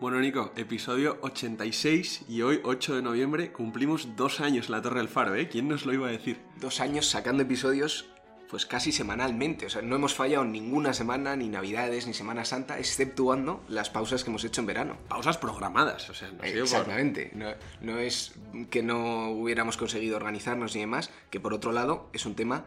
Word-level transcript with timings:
Bueno, 0.00 0.20
Nico, 0.20 0.52
episodio 0.56 1.18
86 1.22 2.22
y 2.28 2.42
hoy, 2.42 2.60
8 2.62 2.96
de 2.96 3.02
noviembre, 3.02 3.50
cumplimos 3.50 4.14
dos 4.16 4.40
años 4.40 4.66
en 4.66 4.72
la 4.72 4.82
Torre 4.82 4.98
del 5.00 5.08
Faro, 5.08 5.34
¿eh? 5.34 5.48
¿Quién 5.48 5.66
nos 5.66 5.86
lo 5.86 5.92
iba 5.92 6.06
a 6.06 6.12
decir? 6.12 6.38
Dos 6.60 6.80
años 6.80 7.06
sacando 7.08 7.42
episodios 7.42 8.06
pues 8.48 8.64
casi 8.64 8.92
semanalmente. 8.92 9.66
O 9.66 9.70
sea, 9.70 9.82
no 9.82 9.96
hemos 9.96 10.14
fallado 10.14 10.42
ninguna 10.44 10.94
semana, 10.94 11.36
ni 11.36 11.48
Navidades, 11.48 12.06
ni 12.06 12.14
Semana 12.14 12.46
Santa, 12.46 12.78
exceptuando 12.78 13.62
las 13.68 13.90
pausas 13.90 14.24
que 14.24 14.30
hemos 14.30 14.42
hecho 14.44 14.62
en 14.62 14.66
verano. 14.68 14.96
Pausas 15.08 15.36
programadas, 15.36 16.08
o 16.08 16.14
sea, 16.14 16.30
no 16.30 16.42
ha 16.42 16.46
sido 16.46 16.54
por- 16.60 16.62
Exactamente. 16.64 17.30
No, 17.34 17.48
no 17.82 17.98
es 17.98 18.32
que 18.70 18.82
no 18.82 19.30
hubiéramos 19.32 19.76
conseguido 19.76 20.16
organizarnos 20.16 20.74
ni 20.74 20.80
demás, 20.80 21.10
que 21.28 21.40
por 21.40 21.52
otro 21.52 21.72
lado 21.72 22.08
es 22.14 22.24
un 22.24 22.36
tema 22.36 22.64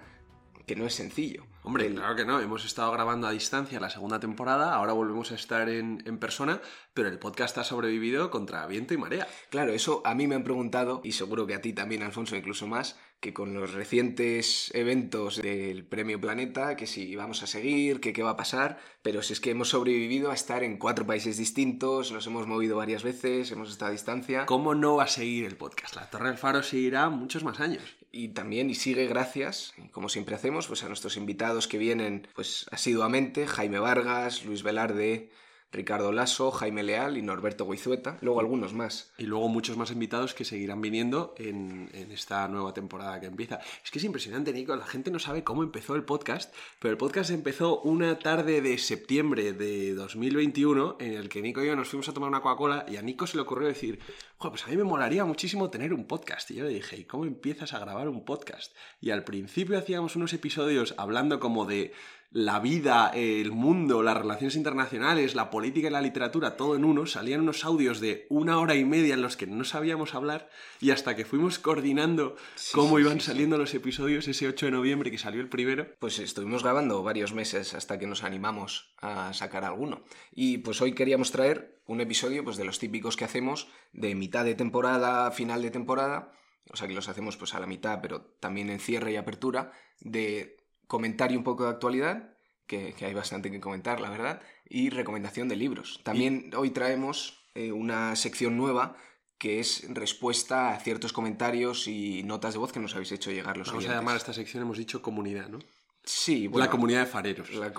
que 0.73 0.79
no 0.79 0.85
es 0.85 0.93
sencillo. 0.95 1.45
Hombre, 1.63 1.87
El- 1.87 1.95
claro 1.95 2.15
que 2.15 2.25
no, 2.25 2.39
hemos 2.39 2.65
estado 2.65 2.91
grabando 2.91 3.27
a 3.27 3.31
distancia 3.31 3.79
la 3.79 3.89
segunda 3.89 4.19
temporada, 4.19 4.73
ahora 4.73 4.93
volvemos 4.93 5.31
a 5.31 5.35
estar 5.35 5.69
en, 5.69 6.01
en 6.05 6.17
persona, 6.17 6.61
pero 6.93 7.09
el 7.09 7.19
podcast 7.19 7.57
ha 7.57 7.63
sobrevivido 7.63 8.31
contra 8.31 8.65
viento 8.67 8.93
y 8.93 8.97
marea. 8.97 9.27
Claro, 9.49 9.73
eso 9.73 10.01
a 10.05 10.15
mí 10.15 10.27
me 10.27 10.35
han 10.35 10.43
preguntado, 10.43 11.01
y 11.03 11.11
seguro 11.11 11.45
que 11.45 11.53
a 11.55 11.61
ti 11.61 11.73
también, 11.73 12.03
Alfonso, 12.03 12.35
incluso 12.35 12.67
más, 12.67 12.97
que 13.19 13.33
con 13.33 13.53
los 13.53 13.73
recientes 13.73 14.71
eventos 14.73 15.41
del 15.41 15.85
Premio 15.85 16.19
Planeta, 16.19 16.75
que 16.75 16.87
si 16.87 17.15
vamos 17.15 17.43
a 17.43 17.47
seguir, 17.47 17.99
que 17.99 18.13
qué 18.13 18.23
va 18.23 18.31
a 18.31 18.37
pasar, 18.37 18.79
pero 19.03 19.21
si 19.21 19.33
es 19.33 19.39
que 19.39 19.51
hemos 19.51 19.69
sobrevivido 19.69 20.31
a 20.31 20.33
estar 20.33 20.63
en 20.63 20.77
cuatro 20.77 21.05
países 21.05 21.37
distintos, 21.37 22.11
nos 22.11 22.25
hemos 22.25 22.47
movido 22.47 22.77
varias 22.77 23.03
veces, 23.03 23.51
hemos 23.51 23.69
estado 23.69 23.89
a 23.89 23.91
distancia, 23.91 24.45
¿Cómo 24.47 24.73
no 24.73 24.95
va 24.95 25.03
a 25.03 25.07
seguir 25.07 25.45
el 25.45 25.57
podcast? 25.57 25.95
La 25.97 26.09
Torre 26.09 26.29
del 26.29 26.37
Faro 26.37 26.63
seguirá 26.63 27.09
muchos 27.09 27.43
más 27.43 27.59
años. 27.59 27.83
Y 28.11 28.29
también, 28.29 28.69
y 28.69 28.75
sigue 28.75 29.07
gracias, 29.07 29.73
como 29.91 30.09
siempre 30.09 30.35
hacemos, 30.35 30.67
pues 30.67 30.83
a 30.83 30.87
nuestros 30.87 31.17
invitados 31.17 31.67
que 31.67 31.77
vienen 31.77 32.27
pues 32.35 32.65
asiduamente, 32.71 33.47
Jaime 33.47 33.79
Vargas, 33.79 34.45
Luis 34.45 34.63
Velarde, 34.63 35.29
Ricardo 35.71 36.11
Lasso, 36.11 36.51
Jaime 36.51 36.83
Leal 36.83 37.17
y 37.17 37.21
Norberto 37.21 37.67
Guizueta, 37.69 38.17
luego 38.21 38.39
algunos 38.39 38.73
más. 38.73 39.11
Y 39.17 39.23
luego 39.23 39.47
muchos 39.47 39.77
más 39.77 39.91
invitados 39.91 40.33
que 40.33 40.45
seguirán 40.45 40.81
viniendo 40.81 41.33
en, 41.37 41.89
en 41.93 42.11
esta 42.11 42.47
nueva 42.47 42.73
temporada 42.73 43.19
que 43.19 43.27
empieza. 43.27 43.59
Es 43.83 43.91
que 43.91 43.99
es 43.99 44.05
impresionante, 44.05 44.53
Nico. 44.53 44.75
La 44.75 44.85
gente 44.85 45.11
no 45.11 45.19
sabe 45.19 45.43
cómo 45.43 45.63
empezó 45.63 45.95
el 45.95 46.03
podcast, 46.03 46.53
pero 46.79 46.91
el 46.91 46.97
podcast 46.97 47.29
empezó 47.29 47.81
una 47.81 48.19
tarde 48.19 48.61
de 48.61 48.77
septiembre 48.77 49.53
de 49.53 49.93
2021 49.93 50.97
en 50.99 51.13
el 51.13 51.29
que 51.29 51.41
Nico 51.41 51.63
y 51.63 51.67
yo 51.67 51.75
nos 51.75 51.87
fuimos 51.87 52.09
a 52.09 52.13
tomar 52.13 52.29
una 52.29 52.41
Coca-Cola 52.41 52.85
y 52.89 52.97
a 52.97 53.01
Nico 53.01 53.25
se 53.27 53.37
le 53.37 53.43
ocurrió 53.43 53.67
decir, 53.67 53.99
"Jo, 54.37 54.49
pues 54.49 54.65
a 54.65 54.67
mí 54.67 54.77
me 54.77 54.83
molaría 54.83 55.23
muchísimo 55.25 55.69
tener 55.69 55.93
un 55.93 56.05
podcast. 56.05 56.51
Y 56.51 56.55
yo 56.55 56.65
le 56.65 56.71
dije, 56.71 56.97
¿y 56.97 57.05
cómo 57.05 57.25
empiezas 57.25 57.73
a 57.73 57.79
grabar 57.79 58.09
un 58.09 58.25
podcast? 58.25 58.75
Y 58.99 59.11
al 59.11 59.23
principio 59.23 59.77
hacíamos 59.77 60.15
unos 60.15 60.33
episodios 60.33 60.93
hablando 60.97 61.39
como 61.39 61.65
de 61.65 61.93
la 62.31 62.59
vida, 62.59 63.11
el 63.13 63.51
mundo, 63.51 64.03
las 64.03 64.15
relaciones 64.15 64.55
internacionales, 64.55 65.35
la 65.35 65.49
política 65.49 65.89
y 65.89 65.91
la 65.91 66.01
literatura, 66.01 66.55
todo 66.55 66.77
en 66.77 66.85
uno, 66.85 67.05
salían 67.05 67.41
unos 67.41 67.65
audios 67.65 67.99
de 67.99 68.25
una 68.29 68.59
hora 68.59 68.75
y 68.75 68.85
media 68.85 69.15
en 69.15 69.21
los 69.21 69.35
que 69.35 69.47
no 69.47 69.65
sabíamos 69.65 70.15
hablar 70.15 70.49
y 70.79 70.91
hasta 70.91 71.15
que 71.15 71.25
fuimos 71.25 71.59
coordinando 71.59 72.37
cómo 72.73 72.99
iban 72.99 73.19
sí, 73.19 73.27
saliendo 73.27 73.57
los 73.57 73.73
episodios 73.73 74.29
ese 74.29 74.47
8 74.47 74.67
de 74.67 74.71
noviembre 74.71 75.11
que 75.11 75.17
salió 75.17 75.41
el 75.41 75.49
primero. 75.49 75.87
Pues 75.99 76.19
estuvimos 76.19 76.63
grabando 76.63 77.03
varios 77.03 77.33
meses 77.33 77.73
hasta 77.73 77.99
que 77.99 78.07
nos 78.07 78.23
animamos 78.23 78.93
a 79.01 79.33
sacar 79.33 79.65
alguno. 79.65 80.03
Y 80.31 80.59
pues 80.59 80.81
hoy 80.81 80.93
queríamos 80.93 81.31
traer 81.31 81.81
un 81.85 81.99
episodio 81.99 82.45
pues 82.45 82.55
de 82.55 82.63
los 82.63 82.79
típicos 82.79 83.17
que 83.17 83.25
hacemos 83.25 83.67
de 83.91 84.15
mitad 84.15 84.45
de 84.45 84.55
temporada, 84.55 85.31
final 85.31 85.61
de 85.61 85.71
temporada, 85.71 86.31
o 86.69 86.77
sea 86.77 86.87
que 86.87 86.93
los 86.93 87.09
hacemos 87.09 87.35
pues 87.35 87.53
a 87.53 87.59
la 87.59 87.67
mitad, 87.67 87.99
pero 88.01 88.21
también 88.39 88.69
en 88.69 88.79
cierre 88.79 89.11
y 89.11 89.17
apertura, 89.17 89.73
de 89.99 90.60
comentario 90.91 91.37
un 91.37 91.45
poco 91.45 91.63
de 91.63 91.69
actualidad, 91.69 92.33
que, 92.67 92.93
que 92.93 93.05
hay 93.05 93.13
bastante 93.13 93.49
que 93.49 93.61
comentar, 93.61 94.01
la 94.01 94.09
verdad, 94.09 94.41
y 94.67 94.89
recomendación 94.89 95.47
de 95.47 95.55
libros. 95.55 96.01
También 96.03 96.51
hoy 96.53 96.71
traemos 96.71 97.45
eh, 97.55 97.71
una 97.71 98.13
sección 98.17 98.57
nueva 98.57 98.97
que 99.37 99.61
es 99.61 99.85
respuesta 99.87 100.73
a 100.73 100.79
ciertos 100.79 101.13
comentarios 101.13 101.87
y 101.87 102.23
notas 102.23 102.53
de 102.55 102.59
voz 102.59 102.73
que 102.73 102.81
nos 102.81 102.93
habéis 102.93 103.13
hecho 103.13 103.31
llegar 103.31 103.55
los 103.55 103.67
Vamos 103.67 103.85
a 103.85 103.87
oyentes. 103.87 103.95
llamar 104.01 104.15
a 104.15 104.17
esta 104.17 104.33
sección, 104.33 104.63
hemos 104.63 104.77
dicho 104.77 105.01
comunidad, 105.01 105.47
¿no? 105.47 105.59
Sí, 106.03 106.47
bueno, 106.47 106.65
la 106.65 106.69
comunidad 106.69 106.99
de 106.99 107.05
fareros. 107.05 107.53
la, 107.53 107.71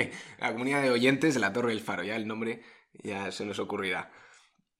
la 0.38 0.52
comunidad 0.52 0.82
de 0.82 0.90
oyentes 0.90 1.32
de 1.32 1.40
la 1.40 1.54
Torre 1.54 1.70
del 1.70 1.80
Faro, 1.80 2.04
ya 2.04 2.16
el 2.16 2.28
nombre 2.28 2.62
ya 3.02 3.32
se 3.32 3.46
nos 3.46 3.58
ocurrirá. 3.60 4.12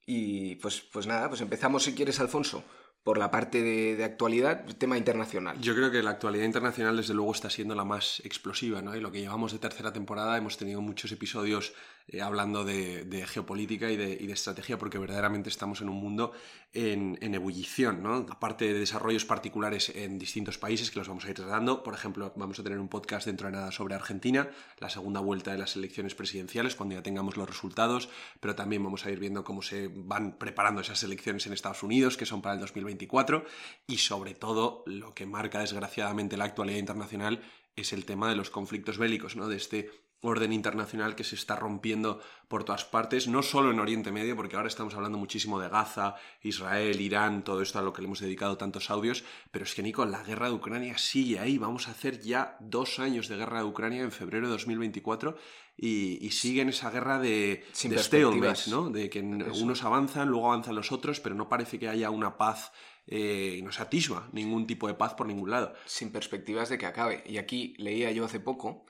Y 0.05 0.55
pues, 0.57 0.79
pues 0.93 1.07
nada, 1.07 1.27
pues 1.27 1.41
empezamos 1.41 1.83
si 1.83 1.95
quieres, 1.95 2.19
Alfonso, 2.19 2.63
por 3.03 3.17
la 3.17 3.31
parte 3.31 3.61
de, 3.61 3.95
de 3.95 4.03
actualidad, 4.03 4.65
tema 4.77 4.97
internacional. 4.97 5.59
Yo 5.59 5.73
creo 5.75 5.89
que 5.91 6.03
la 6.03 6.11
actualidad 6.11 6.45
internacional 6.45 6.97
desde 6.97 7.13
luego 7.13 7.31
está 7.31 7.49
siendo 7.49 7.75
la 7.75 7.85
más 7.85 8.21
explosiva, 8.25 8.81
¿no? 8.81 8.95
Y 8.95 8.99
lo 8.99 9.11
que 9.11 9.19
llevamos 9.19 9.51
de 9.51 9.59
tercera 9.59 9.93
temporada 9.93 10.37
hemos 10.37 10.57
tenido 10.57 10.81
muchos 10.81 11.11
episodios 11.11 11.73
eh, 12.11 12.21
hablando 12.21 12.65
de, 12.65 13.25
geopolítica 13.27 13.91
y 13.91 13.97
de, 13.97 14.17
y 14.19 14.25
de 14.27 14.33
estrategia 14.33 14.77
porque 14.77 14.97
verdaderamente 14.97 15.49
estamos 15.49 15.81
en 15.81 15.89
un 15.89 15.97
mundo 15.97 16.31
en, 16.73 17.17
en 17.21 17.35
ebullición, 17.35 18.01
¿no? 18.01 18.25
Aparte 18.29 18.65
de 18.65 18.79
desarrollos 18.79 19.25
particulares 19.25 19.89
en 19.95 20.17
distintos 20.17 20.57
países 20.57 20.89
que 20.89 20.99
los 20.99 21.07
vamos 21.07 21.25
a 21.25 21.29
ir 21.29 21.35
tratando, 21.35 21.83
por 21.83 21.93
ejemplo, 21.93 22.33
vamos 22.35 22.59
a 22.59 22.63
tener 22.63 22.79
un 22.79 22.87
podcast 22.87 23.27
dentro 23.27 23.47
de 23.47 23.53
nada 23.53 23.71
sobre 23.71 23.95
Argentina, 23.95 24.49
la 24.79 24.89
segunda 24.89 25.19
vuelta 25.19 25.51
de 25.51 25.59
las 25.59 25.75
elecciones 25.75 26.15
presidenciales 26.15 26.75
cuando 26.75 26.95
ya 26.95 27.03
tengamos 27.03 27.37
los 27.37 27.47
resultados, 27.47 28.09
pero 28.39 28.55
también 28.55 28.83
vamos 28.83 29.05
a 29.05 29.11
ir 29.11 29.19
viendo 29.19 29.43
cómo 29.43 29.61
se 29.61 29.89
van 29.93 30.37
preparando 30.37 30.81
esas 30.81 31.03
elecciones 31.03 31.45
en 31.45 31.53
Estados 31.53 31.83
Unidos, 31.83 32.17
que 32.17 32.25
son 32.25 32.41
para 32.41 32.55
el 32.55 32.61
2024, 32.61 33.45
y 33.87 33.97
sobre 33.97 34.33
todo 34.33 34.83
lo 34.85 35.13
que 35.13 35.25
marca 35.25 35.59
desgraciadamente 35.59 36.37
la 36.37 36.45
actualidad 36.45 36.79
internacional 36.79 37.41
es 37.75 37.93
el 37.93 38.05
tema 38.05 38.29
de 38.29 38.35
los 38.35 38.49
conflictos 38.49 38.97
bélicos, 38.97 39.35
¿no? 39.35 39.47
De 39.47 39.57
este 39.57 39.91
orden 40.21 40.51
internacional 40.51 41.15
que 41.15 41.23
se 41.23 41.35
está 41.35 41.55
rompiendo 41.55 42.21
por 42.47 42.63
todas 42.63 42.83
partes, 42.83 43.27
no 43.27 43.41
solo 43.41 43.71
en 43.71 43.79
Oriente 43.79 44.11
Medio, 44.11 44.35
porque 44.35 44.55
ahora 44.55 44.67
estamos 44.67 44.93
hablando 44.95 45.17
muchísimo 45.17 45.59
de 45.59 45.69
Gaza, 45.69 46.15
Israel, 46.41 46.99
Irán, 46.99 47.43
todo 47.43 47.61
esto 47.61 47.79
a 47.79 47.81
lo 47.81 47.93
que 47.93 48.01
le 48.01 48.07
hemos 48.07 48.19
dedicado 48.19 48.57
tantos 48.57 48.89
audios, 48.89 49.23
pero 49.51 49.65
es 49.65 49.73
que 49.73 49.83
Nico, 49.83 50.05
la 50.05 50.23
guerra 50.23 50.47
de 50.47 50.53
Ucrania 50.53 50.97
sigue 50.97 51.39
ahí, 51.39 51.57
vamos 51.57 51.87
a 51.87 51.91
hacer 51.91 52.19
ya 52.21 52.57
dos 52.59 52.99
años 52.99 53.27
de 53.27 53.37
guerra 53.37 53.59
de 53.59 53.65
Ucrania 53.65 54.01
en 54.01 54.11
febrero 54.11 54.47
de 54.47 54.53
2024 54.53 55.37
y, 55.77 56.25
y 56.25 56.31
sigue 56.31 56.61
en 56.61 56.69
esa 56.69 56.89
guerra 56.89 57.19
de, 57.19 57.63
Sin 57.71 57.91
de 57.91 57.99
stalemate, 57.99 58.69
¿no? 58.69 58.89
De 58.89 59.09
que 59.09 59.19
Eso. 59.19 59.63
unos 59.63 59.83
avanzan, 59.83 60.27
luego 60.27 60.51
avanzan 60.51 60.75
los 60.75 60.91
otros, 60.91 61.19
pero 61.21 61.35
no 61.35 61.47
parece 61.47 61.79
que 61.79 61.87
haya 61.87 62.09
una 62.09 62.37
paz 62.37 62.73
eh, 63.07 63.55
y 63.57 63.61
no 63.61 63.71
se 63.71 63.81
atisba 63.81 64.27
ningún 64.33 64.67
tipo 64.67 64.87
de 64.87 64.93
paz 64.93 65.13
por 65.13 65.27
ningún 65.27 65.49
lado. 65.49 65.73
Sin 65.85 66.11
perspectivas 66.11 66.67
de 66.67 66.77
que 66.77 66.85
acabe. 66.85 67.23
Y 67.25 67.37
aquí 67.37 67.75
leía 67.77 68.11
yo 68.11 68.25
hace 68.25 68.39
poco 68.39 68.85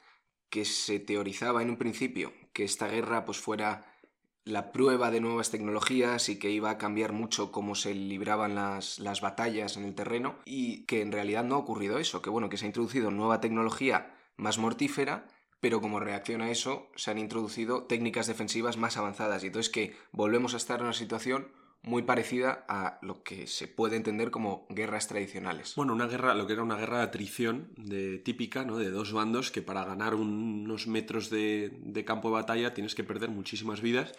que 0.50 0.66
se 0.66 1.00
teorizaba 1.00 1.62
en 1.62 1.70
un 1.70 1.78
principio 1.78 2.34
que 2.54 2.64
esta 2.64 2.88
guerra 2.88 3.26
pues 3.26 3.38
fuera 3.38 3.86
la 4.46 4.72
prueba 4.72 5.12
de 5.12 5.22
nuevas 5.22 5.52
tecnologías 5.52 6.30
y 6.30 6.40
que 6.40 6.50
iba 6.50 6.72
a 6.72 6.78
cambiar 6.78 7.14
mucho 7.14 7.52
cómo 7.52 7.76
se 7.76 7.94
libraban 7.94 8.56
las, 8.56 9.00
las 9.00 9.22
batallas 9.22 9.78
en 9.78 9.84
el 9.84 9.96
terreno 9.96 10.40
y 10.46 10.86
que 10.86 11.02
en 11.02 11.12
realidad 11.12 11.44
no 11.44 11.56
ha 11.56 11.60
ocurrido 11.60 12.00
eso, 12.00 12.22
que 12.22 12.30
bueno, 12.30 12.50
que 12.50 12.58
se 12.58 12.66
ha 12.66 12.68
introducido 12.68 13.12
nueva 13.12 13.42
tecnología 13.42 14.16
más 14.38 14.58
mortífera, 14.58 15.28
pero 15.60 15.82
como 15.82 16.00
reacción 16.00 16.42
a 16.42 16.50
eso 16.50 16.90
se 16.96 17.12
han 17.12 17.20
introducido 17.20 17.84
técnicas 17.84 18.28
defensivas 18.28 18.78
más 18.78 18.98
avanzadas. 18.98 19.44
Y 19.44 19.48
entonces 19.48 19.72
que 19.72 19.96
volvemos 20.12 20.54
a 20.54 20.58
estar 20.58 20.80
en 20.80 20.86
una 20.86 20.94
situación 20.94 21.52
muy 21.82 22.04
parecida 22.04 22.66
a 22.68 23.00
lo 23.02 23.24
que 23.24 23.48
se 23.48 23.68
puede 23.68 23.96
entender 23.96 24.32
como 24.32 24.68
guerras 24.70 25.08
tradicionales. 25.08 25.74
Bueno, 25.76 25.94
una 25.94 26.08
guerra, 26.08 26.34
lo 26.36 26.46
que 26.46 26.54
era 26.54 26.64
una 26.64 26.76
guerra 26.76 26.98
de 26.98 27.04
atrición 27.04 27.72
de, 27.78 28.18
típica, 28.20 28.66
¿no? 28.66 28.78
De 28.78 28.90
dos 28.92 29.14
bandos 29.14 29.50
que 29.52 29.62
para 29.62 29.86
ganar 29.86 30.14
un- 30.16 30.64
unos 30.66 30.88
metros 30.88 31.30
de, 31.30 31.72
de 31.82 32.06
campo 32.06 32.28
de 32.30 32.34
batalla 32.34 32.74
tienes 32.74 32.96
que 32.96 33.04
perder 33.04 33.30
muchísimas 33.30 33.82
vidas. 33.82 34.14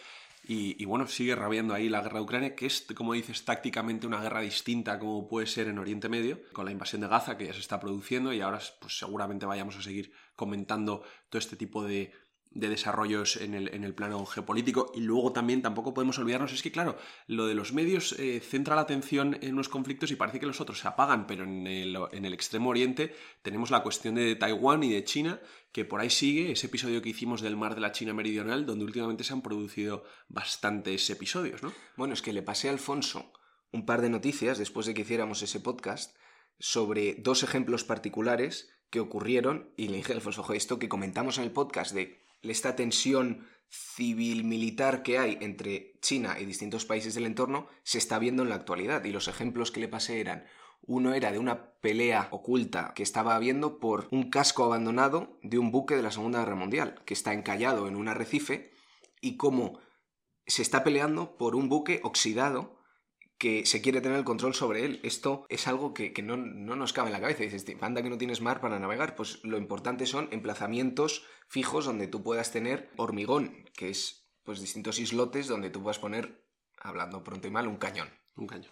Y, 0.48 0.82
y 0.82 0.86
bueno, 0.86 1.06
sigue 1.06 1.34
rabiando 1.36 1.74
ahí 1.74 1.90
la 1.90 2.00
guerra 2.00 2.18
de 2.18 2.24
Ucrania, 2.24 2.56
que 2.56 2.64
es, 2.64 2.86
como 2.96 3.12
dices, 3.12 3.44
tácticamente 3.44 4.06
una 4.06 4.22
guerra 4.22 4.40
distinta 4.40 4.98
como 4.98 5.28
puede 5.28 5.46
ser 5.46 5.68
en 5.68 5.78
Oriente 5.78 6.08
Medio, 6.08 6.40
con 6.54 6.64
la 6.64 6.72
invasión 6.72 7.02
de 7.02 7.08
Gaza 7.08 7.36
que 7.36 7.44
ya 7.46 7.52
se 7.52 7.60
está 7.60 7.78
produciendo 7.78 8.32
y 8.32 8.40
ahora 8.40 8.58
pues 8.80 8.98
seguramente 8.98 9.44
vayamos 9.44 9.76
a 9.76 9.82
seguir 9.82 10.12
comentando 10.34 11.02
todo 11.28 11.38
este 11.38 11.56
tipo 11.56 11.84
de, 11.84 12.12
de 12.52 12.68
desarrollos 12.68 13.36
en 13.36 13.54
el, 13.54 13.72
en 13.72 13.84
el 13.84 13.94
plano 13.94 14.24
geopolítico 14.26 14.90
y 14.94 15.00
luego 15.00 15.32
también 15.32 15.62
tampoco 15.62 15.94
podemos 15.94 16.18
olvidarnos, 16.18 16.52
es 16.52 16.62
que 16.62 16.72
claro, 16.72 16.96
lo 17.26 17.46
de 17.46 17.54
los 17.54 17.72
medios 17.72 18.12
eh, 18.18 18.40
centra 18.40 18.74
la 18.74 18.82
atención 18.82 19.38
en 19.40 19.52
unos 19.52 19.68
conflictos 19.68 20.10
y 20.10 20.16
parece 20.16 20.40
que 20.40 20.46
los 20.46 20.60
otros 20.60 20.80
se 20.80 20.88
apagan, 20.88 21.26
pero 21.26 21.44
en 21.44 21.66
el, 21.66 21.96
en 22.10 22.24
el 22.24 22.34
extremo 22.34 22.70
oriente 22.70 23.14
tenemos 23.42 23.70
la 23.70 23.82
cuestión 23.82 24.16
de 24.16 24.34
Taiwán 24.34 24.82
y 24.82 24.90
de 24.90 25.04
China, 25.04 25.40
que 25.70 25.84
por 25.84 26.00
ahí 26.00 26.10
sigue, 26.10 26.50
ese 26.50 26.66
episodio 26.66 27.02
que 27.02 27.10
hicimos 27.10 27.40
del 27.40 27.56
mar 27.56 27.76
de 27.76 27.82
la 27.82 27.92
China 27.92 28.14
Meridional, 28.14 28.66
donde 28.66 28.84
últimamente 28.84 29.22
se 29.22 29.32
han 29.32 29.42
producido 29.42 30.02
bastantes 30.28 31.08
episodios, 31.08 31.62
¿no? 31.62 31.72
Bueno, 31.96 32.14
es 32.14 32.22
que 32.22 32.32
le 32.32 32.42
pasé 32.42 32.68
a 32.68 32.72
Alfonso 32.72 33.32
un 33.72 33.86
par 33.86 34.00
de 34.00 34.10
noticias 34.10 34.58
después 34.58 34.86
de 34.86 34.94
que 34.94 35.02
hiciéramos 35.02 35.42
ese 35.42 35.60
podcast 35.60 36.16
sobre 36.58 37.14
dos 37.14 37.44
ejemplos 37.44 37.84
particulares 37.84 38.70
que 38.90 38.98
ocurrieron 38.98 39.72
y 39.76 39.88
le 39.88 39.98
dije 39.98 40.12
a 40.12 40.16
Alfonso, 40.16 40.40
"Ojo, 40.40 40.52
esto 40.54 40.80
que 40.80 40.88
comentamos 40.88 41.38
en 41.38 41.44
el 41.44 41.52
podcast 41.52 41.94
de 41.94 42.19
esta 42.42 42.76
tensión 42.76 43.46
civil-militar 43.68 45.02
que 45.02 45.18
hay 45.18 45.38
entre 45.40 45.98
China 46.00 46.36
y 46.40 46.44
distintos 46.44 46.84
países 46.84 47.14
del 47.14 47.26
entorno 47.26 47.68
se 47.84 47.98
está 47.98 48.18
viendo 48.18 48.42
en 48.42 48.48
la 48.48 48.56
actualidad. 48.56 49.04
Y 49.04 49.12
los 49.12 49.28
ejemplos 49.28 49.70
que 49.70 49.80
le 49.80 49.88
pasé 49.88 50.20
eran 50.20 50.44
uno 50.82 51.14
era 51.14 51.30
de 51.30 51.38
una 51.38 51.72
pelea 51.80 52.28
oculta 52.30 52.92
que 52.94 53.02
estaba 53.02 53.36
habiendo 53.36 53.78
por 53.78 54.08
un 54.10 54.30
casco 54.30 54.64
abandonado 54.64 55.38
de 55.42 55.58
un 55.58 55.70
buque 55.70 55.94
de 55.94 56.02
la 56.02 56.10
Segunda 56.10 56.40
Guerra 56.40 56.56
Mundial, 56.56 57.02
que 57.04 57.14
está 57.14 57.32
encallado 57.32 57.86
en 57.86 57.96
un 57.96 58.08
arrecife, 58.08 58.72
y 59.20 59.36
cómo 59.36 59.78
se 60.46 60.62
está 60.62 60.82
peleando 60.82 61.36
por 61.36 61.54
un 61.54 61.68
buque 61.68 62.00
oxidado 62.02 62.79
que 63.40 63.64
se 63.64 63.80
quiere 63.80 64.02
tener 64.02 64.18
el 64.18 64.24
control 64.24 64.54
sobre 64.54 64.84
él. 64.84 65.00
Esto 65.02 65.46
es 65.48 65.66
algo 65.66 65.94
que, 65.94 66.12
no, 66.22 66.36
nos 66.36 66.92
cabe 66.92 67.08
en 67.08 67.14
la 67.14 67.22
cabeza. 67.22 67.42
Dices, 67.42 67.64
anda 67.80 68.02
que 68.02 68.10
no 68.10 68.18
tienes 68.18 68.42
mar 68.42 68.60
para 68.60 68.78
navegar. 68.78 69.16
Pues 69.16 69.42
lo 69.44 69.56
importante 69.56 70.04
son 70.04 70.28
emplazamientos 70.30 71.24
fijos 71.48 71.86
donde 71.86 72.06
tú 72.06 72.22
puedas 72.22 72.52
tener 72.52 72.90
hormigón, 72.98 73.64
que 73.74 73.88
es 73.88 74.28
pues 74.44 74.60
distintos 74.60 74.98
islotes 74.98 75.48
donde 75.48 75.70
tú 75.70 75.82
puedas 75.82 75.98
poner, 75.98 76.44
hablando 76.78 77.24
pronto 77.24 77.48
y 77.48 77.50
mal, 77.50 77.66
un 77.66 77.78
cañón. 77.78 78.10
Un 78.36 78.46
cañón. 78.46 78.70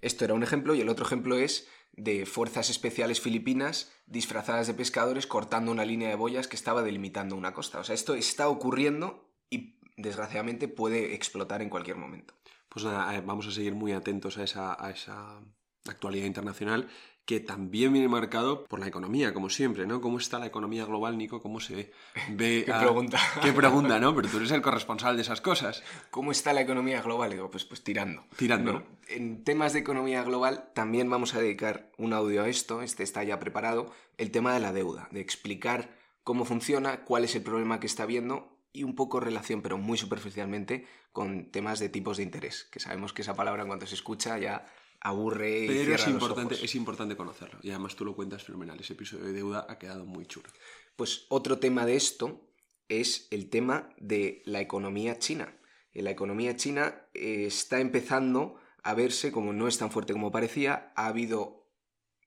Esto 0.00 0.24
era 0.24 0.34
un 0.34 0.44
ejemplo 0.44 0.76
y 0.76 0.80
el 0.80 0.90
otro 0.90 1.04
ejemplo 1.04 1.36
es 1.36 1.68
de 1.90 2.24
fuerzas 2.24 2.70
especiales 2.70 3.20
filipinas 3.20 3.92
disfrazadas 4.06 4.68
de 4.68 4.74
pescadores 4.74 5.26
cortando 5.26 5.72
una 5.72 5.84
línea 5.84 6.08
de 6.08 6.14
boyas 6.14 6.46
que 6.46 6.56
estaba 6.56 6.84
delimitando 6.84 7.34
una 7.34 7.52
costa. 7.52 7.80
O 7.80 7.84
sea, 7.84 7.96
esto 7.96 8.14
está 8.14 8.48
ocurriendo 8.48 9.28
y 9.50 9.80
desgraciadamente 9.96 10.68
puede 10.68 11.14
explotar 11.14 11.62
en 11.62 11.68
cualquier 11.68 11.96
momento. 11.96 12.34
Pues 12.74 12.84
nada, 12.84 13.14
eh, 13.14 13.22
vamos 13.24 13.46
a 13.46 13.52
seguir 13.52 13.74
muy 13.74 13.92
atentos 13.92 14.36
a 14.36 14.42
esa, 14.42 14.84
a 14.84 14.90
esa 14.90 15.40
actualidad 15.86 16.26
internacional 16.26 16.88
que 17.24 17.38
también 17.40 17.92
viene 17.92 18.08
marcado 18.08 18.64
por 18.64 18.80
la 18.80 18.88
economía, 18.88 19.32
como 19.32 19.48
siempre, 19.48 19.86
¿no? 19.86 20.00
¿Cómo 20.00 20.18
está 20.18 20.40
la 20.40 20.46
economía 20.46 20.84
global, 20.84 21.16
Nico? 21.16 21.40
¿Cómo 21.40 21.60
se 21.60 21.76
ve? 21.76 21.92
¿Qué 22.36 22.74
pregunta? 22.78 23.18
¿Qué 23.40 23.52
pregunta, 23.52 23.98
no? 24.00 24.14
Pero 24.14 24.28
tú 24.28 24.38
eres 24.38 24.50
el 24.50 24.60
corresponsal 24.60 25.14
de 25.14 25.22
esas 25.22 25.40
cosas. 25.40 25.84
¿Cómo 26.10 26.32
está 26.32 26.52
la 26.52 26.62
economía 26.62 27.00
global? 27.00 27.30
Digo, 27.30 27.48
pues, 27.48 27.64
pues 27.64 27.82
tirando. 27.84 28.24
Tirando. 28.36 28.84
en 29.08 29.44
temas 29.44 29.72
de 29.72 29.78
economía 29.78 30.24
global 30.24 30.68
también 30.74 31.08
vamos 31.08 31.34
a 31.34 31.40
dedicar 31.40 31.92
un 31.96 32.12
audio 32.12 32.42
a 32.42 32.48
esto, 32.48 32.82
este 32.82 33.04
está 33.04 33.22
ya 33.22 33.38
preparado, 33.38 33.92
el 34.18 34.32
tema 34.32 34.52
de 34.52 34.60
la 34.60 34.72
deuda, 34.72 35.08
de 35.12 35.20
explicar 35.20 35.96
cómo 36.24 36.44
funciona, 36.44 37.04
cuál 37.04 37.24
es 37.24 37.36
el 37.36 37.42
problema 37.42 37.78
que 37.78 37.86
está 37.86 38.02
habiendo 38.02 38.53
y 38.74 38.82
un 38.82 38.94
poco 38.94 39.20
relación, 39.20 39.62
pero 39.62 39.78
muy 39.78 39.96
superficialmente, 39.96 40.86
con 41.12 41.50
temas 41.50 41.78
de 41.78 41.88
tipos 41.88 42.18
de 42.18 42.24
interés, 42.24 42.64
que 42.64 42.80
sabemos 42.80 43.12
que 43.12 43.22
esa 43.22 43.34
palabra 43.34 43.64
cuando 43.64 43.86
se 43.86 43.94
escucha 43.94 44.36
ya 44.36 44.66
aburre 45.00 45.64
y 45.64 45.68
Pero 45.68 45.94
es 45.94 46.08
importante, 46.08 46.56
es 46.62 46.74
importante 46.74 47.16
conocerlo. 47.16 47.60
Y 47.62 47.70
además 47.70 47.94
tú 47.94 48.04
lo 48.04 48.16
cuentas 48.16 48.42
fenomenal. 48.42 48.80
Ese 48.80 48.94
episodio 48.94 49.26
de 49.26 49.32
deuda 49.32 49.66
ha 49.68 49.78
quedado 49.78 50.04
muy 50.04 50.26
chulo. 50.26 50.48
Pues 50.96 51.26
otro 51.28 51.58
tema 51.58 51.86
de 51.86 51.94
esto 51.94 52.48
es 52.88 53.28
el 53.30 53.48
tema 53.48 53.90
de 53.98 54.42
la 54.44 54.60
economía 54.60 55.18
china. 55.18 55.56
La 55.92 56.10
economía 56.10 56.56
china 56.56 57.06
eh, 57.14 57.44
está 57.46 57.80
empezando 57.80 58.56
a 58.82 58.94
verse 58.94 59.30
como 59.30 59.52
no 59.52 59.68
es 59.68 59.78
tan 59.78 59.92
fuerte 59.92 60.12
como 60.12 60.32
parecía. 60.32 60.92
Ha 60.96 61.06
habido 61.06 61.68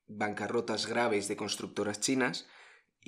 bancarrotas 0.08 0.86
graves 0.86 1.28
de 1.28 1.36
constructoras 1.36 2.00
chinas 2.00 2.48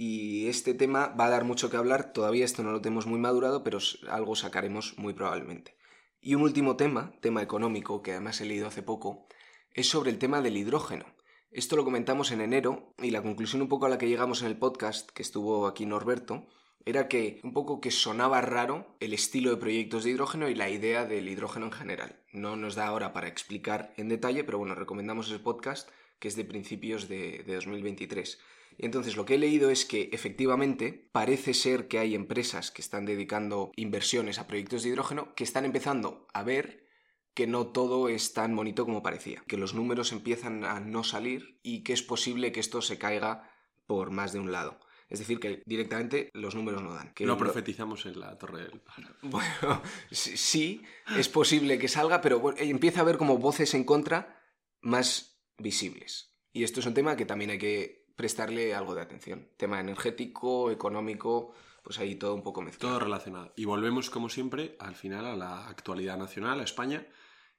y 0.01 0.47
este 0.47 0.73
tema 0.73 1.07
va 1.07 1.25
a 1.25 1.29
dar 1.29 1.43
mucho 1.43 1.69
que 1.69 1.75
hablar. 1.75 2.13
Todavía 2.13 2.45
esto 2.45 2.63
no 2.63 2.71
lo 2.71 2.79
tenemos 2.79 3.05
muy 3.05 3.19
madurado, 3.19 3.65
pero 3.65 3.79
algo 4.09 4.33
sacaremos 4.33 4.97
muy 4.97 5.11
probablemente. 5.11 5.75
Y 6.21 6.35
un 6.35 6.43
último 6.43 6.77
tema, 6.77 7.11
tema 7.19 7.43
económico, 7.43 8.01
que 8.01 8.11
además 8.11 8.39
he 8.39 8.45
leído 8.45 8.65
hace 8.65 8.81
poco, 8.81 9.27
es 9.73 9.89
sobre 9.89 10.09
el 10.11 10.17
tema 10.17 10.41
del 10.41 10.55
hidrógeno. 10.55 11.03
Esto 11.51 11.75
lo 11.75 11.83
comentamos 11.83 12.31
en 12.31 12.39
enero 12.39 12.93
y 12.97 13.11
la 13.11 13.21
conclusión 13.21 13.61
un 13.61 13.67
poco 13.67 13.87
a 13.87 13.89
la 13.89 13.97
que 13.97 14.07
llegamos 14.07 14.41
en 14.41 14.47
el 14.47 14.55
podcast, 14.55 15.09
que 15.09 15.21
estuvo 15.21 15.67
aquí 15.67 15.85
Norberto, 15.85 16.47
era 16.85 17.09
que 17.09 17.41
un 17.43 17.51
poco 17.51 17.81
que 17.81 17.91
sonaba 17.91 18.39
raro 18.39 18.95
el 19.01 19.13
estilo 19.13 19.49
de 19.49 19.57
proyectos 19.57 20.05
de 20.05 20.11
hidrógeno 20.11 20.47
y 20.47 20.55
la 20.55 20.69
idea 20.69 21.05
del 21.05 21.27
hidrógeno 21.27 21.65
en 21.65 21.73
general. 21.73 22.23
No 22.31 22.55
nos 22.55 22.75
da 22.75 22.87
ahora 22.87 23.11
para 23.11 23.27
explicar 23.27 23.93
en 23.97 24.07
detalle, 24.07 24.45
pero 24.45 24.59
bueno, 24.59 24.75
recomendamos 24.75 25.29
el 25.29 25.41
podcast 25.41 25.89
que 26.19 26.29
es 26.29 26.37
de 26.37 26.45
principios 26.45 27.09
de, 27.09 27.43
de 27.43 27.55
2023. 27.55 28.39
Y 28.79 28.85
entonces 28.85 29.17
lo 29.17 29.25
que 29.25 29.35
he 29.35 29.37
leído 29.37 29.69
es 29.69 29.83
que 29.83 30.09
efectivamente 30.13 31.09
parece 31.11 31.53
ser 31.53 31.89
que 31.89 31.99
hay 31.99 32.15
empresas 32.15 32.71
que 32.71 32.81
están 32.81 33.05
dedicando 33.05 33.73
inversiones 33.75 34.39
a 34.39 34.47
proyectos 34.47 34.83
de 34.83 34.89
hidrógeno 34.89 35.35
que 35.35 35.43
están 35.43 35.65
empezando 35.65 36.25
a 36.33 36.43
ver 36.43 36.87
que 37.33 37.45
no 37.45 37.67
todo 37.67 38.07
es 38.07 38.33
tan 38.33 38.55
bonito 38.55 38.85
como 38.85 39.03
parecía, 39.03 39.43
que 39.47 39.57
los 39.57 39.73
números 39.73 40.13
empiezan 40.13 40.63
a 40.63 40.79
no 40.79 41.03
salir 41.03 41.59
y 41.61 41.83
que 41.83 41.91
es 41.91 42.01
posible 42.01 42.53
que 42.53 42.61
esto 42.61 42.81
se 42.81 42.97
caiga 42.97 43.51
por 43.85 44.11
más 44.11 44.31
de 44.31 44.39
un 44.39 44.53
lado. 44.53 44.79
Es 45.09 45.19
decir, 45.19 45.41
que 45.41 45.61
directamente 45.65 46.29
los 46.33 46.55
números 46.55 46.81
no 46.81 46.93
dan. 46.93 47.13
Que 47.13 47.25
lo 47.25 47.37
profetizamos 47.37 48.05
en 48.05 48.17
la 48.17 48.37
Torre 48.37 48.61
del 48.61 48.81
Bueno, 49.23 49.81
sí, 50.11 50.83
es 51.17 51.27
posible 51.27 51.79
que 51.79 51.89
salga, 51.89 52.21
pero 52.21 52.53
empieza 52.57 52.99
a 52.99 53.03
haber 53.03 53.17
como 53.17 53.39
voces 53.39 53.73
en 53.73 53.83
contra 53.83 54.41
más 54.79 55.41
visibles. 55.57 56.37
Y 56.53 56.63
esto 56.63 56.79
es 56.79 56.85
un 56.85 56.93
tema 56.93 57.17
que 57.17 57.25
también 57.25 57.51
hay 57.51 57.57
que 57.57 57.98
prestarle 58.19 58.75
algo 58.75 58.95
de 58.95 59.01
atención. 59.01 59.47
Tema 59.55 59.79
energético, 59.79 60.71
económico, 60.71 61.53
pues 61.81 61.99
ahí 61.99 62.15
todo 62.15 62.35
un 62.35 62.43
poco 62.43 62.61
mezclado. 62.61 62.95
Todo 62.95 63.05
relacionado. 63.05 63.53
Y 63.55 63.63
volvemos, 63.63 64.09
como 64.09 64.27
siempre, 64.27 64.75
al 64.79 64.95
final 64.95 65.25
a 65.25 65.37
la 65.37 65.69
actualidad 65.69 66.17
nacional, 66.17 66.59
a 66.59 66.63
España 66.63 67.07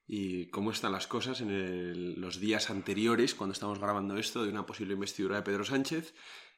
y 0.07 0.49
cómo 0.49 0.71
están 0.71 0.93
las 0.93 1.07
cosas 1.07 1.41
en 1.41 2.21
los 2.21 2.41
días 2.41 2.69
anteriores, 2.69 3.35
cuando 3.35 3.55
estamos 3.55 3.79
grabando 3.79 4.19
esto, 4.19 4.45
de 4.45 4.51
una 4.51 4.67
posible 4.67 4.93
investidura 4.93 5.37
de 5.37 5.43
Pedro 5.45 5.65
Sánchez, 5.65 6.15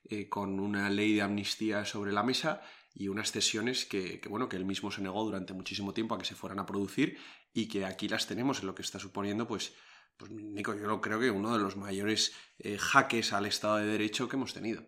eh, 0.09 0.29
con 0.29 0.59
una 0.59 0.91
ley 0.91 1.15
de 1.15 1.23
amnistía 1.23 1.85
sobre 1.85 2.11
la 2.11 2.25
mesa 2.25 2.61
y 2.93 3.07
unas 3.07 3.31
cesiones 3.31 3.87
que, 3.87 4.21
bueno, 4.29 4.49
que 4.49 4.57
él 4.57 4.65
mismo 4.65 4.91
se 4.91 5.01
negó 5.01 5.23
durante 5.23 5.53
muchísimo 5.53 5.95
tiempo 5.95 6.17
a 6.17 6.19
que 6.19 6.25
se 6.25 6.35
fueran 6.35 6.59
a 6.59 6.67
producir 6.67 7.19
y 7.55 7.69
que 7.69 7.85
aquí 7.85 8.09
las 8.09 8.27
tenemos 8.27 8.63
en 8.63 8.67
lo 8.67 8.75
que 8.75 8.83
está 8.83 8.99
suponiendo, 8.99 9.47
pues, 9.47 9.75
pues 10.17 10.31
Nico, 10.31 10.75
yo 10.75 11.01
creo 11.01 11.21
que 11.21 11.31
uno 11.31 11.53
de 11.53 11.63
los 11.63 11.77
mayores 11.77 12.33
eh, 12.59 12.79
jaques 12.79 13.33
al 13.33 13.47
Estado 13.47 13.77
de 13.79 13.87
Derecho 13.87 14.29
que 14.29 14.37
hemos 14.37 14.55
tenido. 14.55 14.85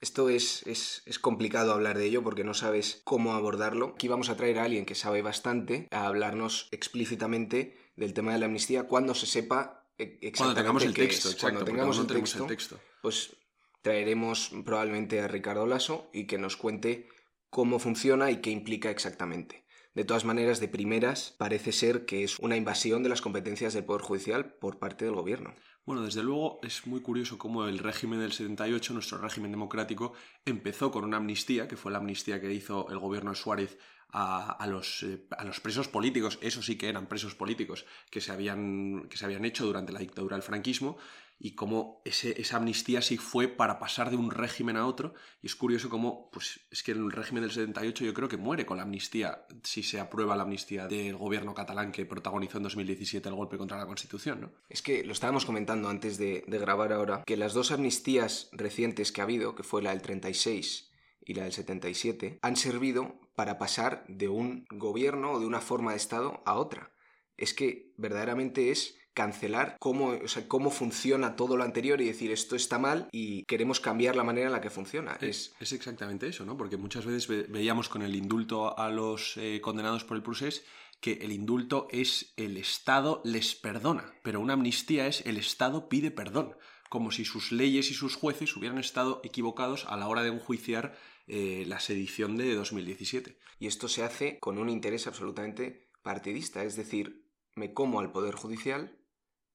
Esto 0.00 0.28
es, 0.28 0.64
es, 0.66 1.02
es, 1.06 1.18
complicado 1.18 1.72
hablar 1.72 1.98
de 1.98 2.06
ello 2.06 2.22
porque 2.22 2.44
no 2.44 2.54
sabes 2.54 3.00
cómo 3.02 3.32
abordarlo. 3.32 3.94
Aquí 3.94 4.06
vamos 4.06 4.28
a 4.28 4.36
traer 4.36 4.60
a 4.60 4.64
alguien 4.64 4.86
que 4.86 4.94
sabe 4.94 5.22
bastante 5.22 5.88
a 5.90 6.06
hablarnos 6.06 6.68
explícitamente 6.70 7.76
del 7.96 8.14
tema 8.14 8.32
de 8.32 8.38
la 8.38 8.46
amnistía 8.46 8.84
cuando 8.84 9.14
se 9.14 9.26
sepa 9.26 9.78
exactamente 9.98 10.36
cuando 10.36 10.54
tengamos 10.54 10.84
el 10.84 10.94
texto, 10.94 11.30
cuando 11.40 11.64
tengamos 11.64 11.98
el 11.98 12.06
texto, 12.06 12.80
pues 13.02 13.36
traeremos 13.82 14.52
probablemente 14.64 15.20
a 15.20 15.28
Ricardo 15.28 15.66
Lasso 15.66 16.10
y 16.12 16.26
que 16.26 16.38
nos 16.38 16.56
cuente 16.56 17.08
cómo 17.50 17.78
funciona 17.78 18.30
y 18.30 18.40
qué 18.40 18.50
implica 18.50 18.90
exactamente. 18.90 19.64
De 19.98 20.04
todas 20.04 20.24
maneras, 20.24 20.60
de 20.60 20.68
primeras, 20.68 21.34
parece 21.38 21.72
ser 21.72 22.06
que 22.06 22.22
es 22.22 22.38
una 22.38 22.54
invasión 22.54 23.02
de 23.02 23.08
las 23.08 23.20
competencias 23.20 23.74
del 23.74 23.84
Poder 23.84 24.02
Judicial 24.02 24.44
por 24.44 24.78
parte 24.78 25.04
del 25.04 25.16
Gobierno. 25.16 25.56
Bueno, 25.84 26.02
desde 26.02 26.22
luego 26.22 26.60
es 26.62 26.86
muy 26.86 27.02
curioso 27.02 27.36
cómo 27.36 27.66
el 27.66 27.80
régimen 27.80 28.20
del 28.20 28.30
78, 28.30 28.94
nuestro 28.94 29.18
régimen 29.18 29.50
democrático, 29.50 30.12
empezó 30.44 30.92
con 30.92 31.02
una 31.02 31.16
amnistía, 31.16 31.66
que 31.66 31.76
fue 31.76 31.90
la 31.90 31.98
amnistía 31.98 32.40
que 32.40 32.52
hizo 32.52 32.88
el 32.90 33.00
gobierno 33.00 33.32
de 33.32 33.36
Suárez 33.38 33.76
a, 34.10 34.66
los, 34.68 35.02
eh, 35.02 35.26
a, 35.36 35.44
los, 35.44 35.60
presos 35.60 35.88
políticos, 35.88 36.38
eso 36.40 36.62
sí 36.62 36.76
que 36.76 36.88
eran 36.88 37.06
presos 37.06 37.34
políticos 37.34 37.84
que 38.10 38.20
se 38.20 38.32
habían, 38.32 39.06
que 39.08 39.16
se 39.16 39.24
habían 39.24 39.44
hecho 39.44 39.66
durante 39.66 39.92
la 39.92 40.00
dictadura 40.00 40.36
del 40.36 40.42
franquismo, 40.42 40.96
y 41.40 41.52
cómo 41.52 42.02
esa 42.04 42.56
amnistía 42.56 43.00
sí 43.00 43.16
fue 43.16 43.46
para 43.46 43.78
pasar 43.78 44.10
de 44.10 44.16
un 44.16 44.30
régimen 44.32 44.76
a 44.76 44.86
otro. 44.86 45.14
Y 45.40 45.46
es 45.46 45.54
curioso 45.54 45.88
cómo, 45.88 46.30
pues 46.32 46.60
es 46.70 46.82
que 46.82 46.92
el 46.92 47.12
régimen 47.12 47.42
del 47.42 47.52
78 47.52 48.04
yo 48.04 48.14
creo 48.14 48.28
que 48.28 48.36
muere 48.36 48.66
con 48.66 48.78
la 48.78 48.82
amnistía, 48.82 49.46
si 49.62 49.84
se 49.84 50.00
aprueba 50.00 50.36
la 50.36 50.42
amnistía 50.42 50.88
del 50.88 51.16
gobierno 51.16 51.54
catalán 51.54 51.92
que 51.92 52.06
protagonizó 52.06 52.56
en 52.56 52.64
2017 52.64 53.28
el 53.28 53.36
golpe 53.36 53.56
contra 53.56 53.78
la 53.78 53.86
Constitución, 53.86 54.40
¿no? 54.40 54.52
Es 54.68 54.82
que 54.82 55.04
lo 55.04 55.12
estábamos 55.12 55.44
comentando 55.44 55.88
antes 55.88 56.18
de, 56.18 56.44
de 56.46 56.58
grabar 56.58 56.92
ahora, 56.92 57.22
que 57.24 57.36
las 57.36 57.54
dos 57.54 57.70
amnistías 57.70 58.48
recientes 58.50 59.12
que 59.12 59.20
ha 59.20 59.24
habido, 59.24 59.54
que 59.54 59.62
fue 59.62 59.80
la 59.80 59.90
del 59.90 60.02
36 60.02 60.90
y 61.24 61.34
la 61.34 61.44
del 61.44 61.52
77, 61.52 62.40
han 62.42 62.56
servido 62.56 63.27
para 63.38 63.56
pasar 63.56 64.04
de 64.08 64.26
un 64.26 64.66
gobierno 64.68 65.30
o 65.30 65.38
de 65.38 65.46
una 65.46 65.60
forma 65.60 65.92
de 65.92 65.98
Estado 65.98 66.42
a 66.44 66.54
otra. 66.54 66.90
Es 67.36 67.54
que 67.54 67.92
verdaderamente 67.96 68.72
es 68.72 68.98
cancelar 69.14 69.76
cómo, 69.78 70.18
cómo 70.48 70.72
funciona 70.72 71.36
todo 71.36 71.56
lo 71.56 71.62
anterior 71.62 72.00
y 72.00 72.06
decir 72.06 72.32
esto 72.32 72.56
está 72.56 72.80
mal 72.80 73.08
y 73.12 73.44
queremos 73.44 73.78
cambiar 73.78 74.16
la 74.16 74.24
manera 74.24 74.48
en 74.48 74.52
la 74.52 74.60
que 74.60 74.70
funciona. 74.70 75.16
Es, 75.20 75.54
es 75.60 75.72
exactamente 75.72 76.26
eso, 76.26 76.44
¿no? 76.44 76.56
Porque 76.56 76.78
muchas 76.78 77.06
veces 77.06 77.28
veíamos 77.48 77.88
con 77.88 78.02
el 78.02 78.16
indulto 78.16 78.76
a 78.76 78.90
los 78.90 79.36
eh, 79.36 79.60
condenados 79.60 80.02
por 80.02 80.16
el 80.16 80.24
procés 80.24 80.64
que 81.00 81.12
el 81.22 81.30
indulto 81.30 81.86
es 81.92 82.32
el 82.36 82.56
Estado 82.56 83.22
les 83.24 83.54
perdona, 83.54 84.14
pero 84.24 84.40
una 84.40 84.54
amnistía 84.54 85.06
es 85.06 85.24
el 85.26 85.36
Estado 85.36 85.88
pide 85.88 86.10
perdón, 86.10 86.56
como 86.88 87.12
si 87.12 87.24
sus 87.24 87.52
leyes 87.52 87.88
y 87.92 87.94
sus 87.94 88.16
jueces 88.16 88.56
hubieran 88.56 88.78
estado 88.78 89.20
equivocados 89.22 89.84
a 89.86 89.96
la 89.96 90.08
hora 90.08 90.22
de 90.22 90.30
enjuiciar 90.30 90.96
eh, 91.28 91.64
la 91.66 91.78
sedición 91.78 92.36
de 92.36 92.54
2017. 92.54 93.38
Y 93.58 93.66
esto 93.66 93.88
se 93.88 94.02
hace 94.02 94.38
con 94.38 94.58
un 94.58 94.68
interés 94.68 95.06
absolutamente 95.06 95.90
partidista, 96.02 96.64
es 96.64 96.74
decir, 96.74 97.28
me 97.54 97.74
como 97.74 98.00
al 98.00 98.12
Poder 98.12 98.34
Judicial 98.34 98.98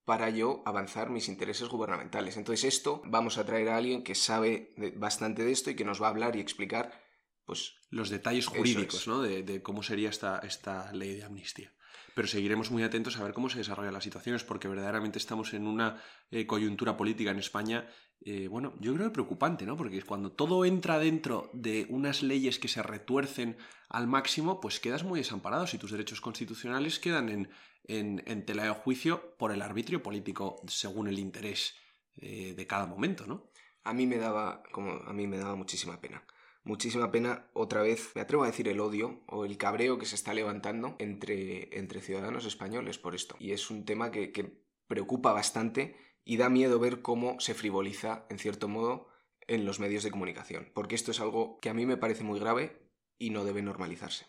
para 0.06 0.30
yo 0.30 0.62
avanzar 0.66 1.10
mis 1.10 1.30
intereses 1.30 1.70
gubernamentales. 1.70 2.38
Entonces 2.38 2.66
esto 2.66 3.02
vamos 3.06 3.38
a 3.38 3.46
traer 3.46 3.70
a 3.70 3.78
alguien 3.78 4.04
que 4.04 4.16
sabe 4.16 4.76
bastante 4.98 5.44
de 5.44 5.52
esto 5.52 5.72
y 5.72 5.76
que 5.76 5.86
nos 5.86 6.02
va 6.02 6.08
a 6.08 6.10
hablar 6.12 6.36
y 6.36 6.42
explicar 6.42 7.02
pues 7.46 7.76
los 7.90 8.10
detalles 8.10 8.46
jurídicos 8.48 9.08
¿no? 9.08 9.22
de, 9.22 9.62
cómo 9.62 9.84
sería 9.84 10.10
esta, 10.10 10.40
esta 10.40 10.92
ley 10.94 11.16
de 11.16 11.24
amnistía. 11.24 11.74
Pero 12.16 12.28
seguiremos 12.28 12.70
muy 12.70 12.84
atentos 12.84 13.18
a 13.18 13.24
ver 13.24 13.34
cómo 13.34 13.50
se 13.50 13.58
desarrollan 13.58 13.94
las 13.94 14.04
situaciones, 14.04 14.44
porque 14.44 14.68
verdaderamente 14.68 15.18
estamos 15.18 15.54
en 15.54 15.66
una 15.66 16.02
eh, 16.30 16.46
coyuntura 16.46 16.96
política 16.96 17.32
en 17.32 17.40
España 17.40 17.90
eh, 18.26 18.48
bueno, 18.48 18.74
yo 18.80 18.94
creo 18.94 19.08
que 19.08 19.14
preocupante, 19.14 19.66
¿no? 19.66 19.76
Porque 19.76 20.02
cuando 20.02 20.32
todo 20.32 20.64
entra 20.64 20.98
dentro 20.98 21.50
de 21.54 21.88
unas 21.90 22.24
leyes 22.24 22.58
que 22.58 22.70
se 22.70 22.82
retuercen 22.82 23.58
al 23.90 24.08
máximo, 24.08 24.62
pues 24.62 24.80
quedas 24.80 25.04
muy 25.04 25.20
desamparado 25.20 25.66
y 25.72 25.78
tus 25.78 25.92
derechos 25.92 26.22
constitucionales 26.22 27.00
quedan 27.00 27.30
en, 27.30 27.50
en, 27.86 28.46
tela 28.46 28.64
de 28.64 28.70
juicio 28.70 29.36
por 29.38 29.52
el 29.52 29.62
arbitrio 29.62 30.02
político 30.02 30.62
según 30.68 31.08
el 31.08 31.20
interés 31.20 31.76
eh, 32.16 32.54
de 32.56 32.66
cada 32.66 32.86
momento, 32.86 33.28
¿no? 33.28 33.50
A 33.84 33.94
mí 33.94 34.08
me 34.08 34.18
daba, 34.18 34.64
como 34.72 34.92
a 34.92 35.12
mí 35.12 35.28
me 35.28 35.38
daba 35.38 35.56
muchísima 35.56 36.00
pena. 36.00 36.24
Muchísima 36.64 37.12
pena, 37.12 37.50
otra 37.52 37.82
vez, 37.82 38.14
me 38.16 38.22
atrevo 38.22 38.44
a 38.44 38.48
decir 38.48 38.70
el 38.70 38.80
odio 38.80 39.22
o 39.28 39.44
el 39.44 39.58
cabreo 39.58 39.98
que 39.98 40.06
se 40.06 40.16
está 40.16 40.34
levantando 40.34 40.96
entre, 41.00 41.78
entre 41.78 42.00
ciudadanos 42.00 42.46
españoles 42.46 42.98
por 42.98 43.16
esto. 43.16 43.36
Y 43.38 43.52
es 43.52 43.70
un 43.70 43.84
tema 43.84 44.12
que 44.12 44.64
preocupa 44.88 45.34
bastante 45.34 45.98
y 46.24 46.38
da 46.38 46.50
miedo 46.50 46.80
ver 46.80 47.02
cómo 47.02 47.40
se 47.40 47.54
frivoliza, 47.54 48.26
en 48.30 48.40
cierto 48.40 48.68
modo, 48.68 49.08
en 49.48 49.66
los 49.66 49.80
medios 49.80 50.04
de 50.04 50.12
comunicación, 50.12 50.72
porque 50.74 50.96
esto 50.96 51.12
es 51.12 51.20
algo 51.20 51.60
que 51.60 51.70
a 51.70 51.74
mí 51.74 51.86
me 51.86 51.98
parece 51.98 52.24
muy 52.24 52.40
grave 52.40 52.90
y 53.18 53.30
no 53.30 53.44
debe 53.44 53.62
normalizarse. 53.62 54.26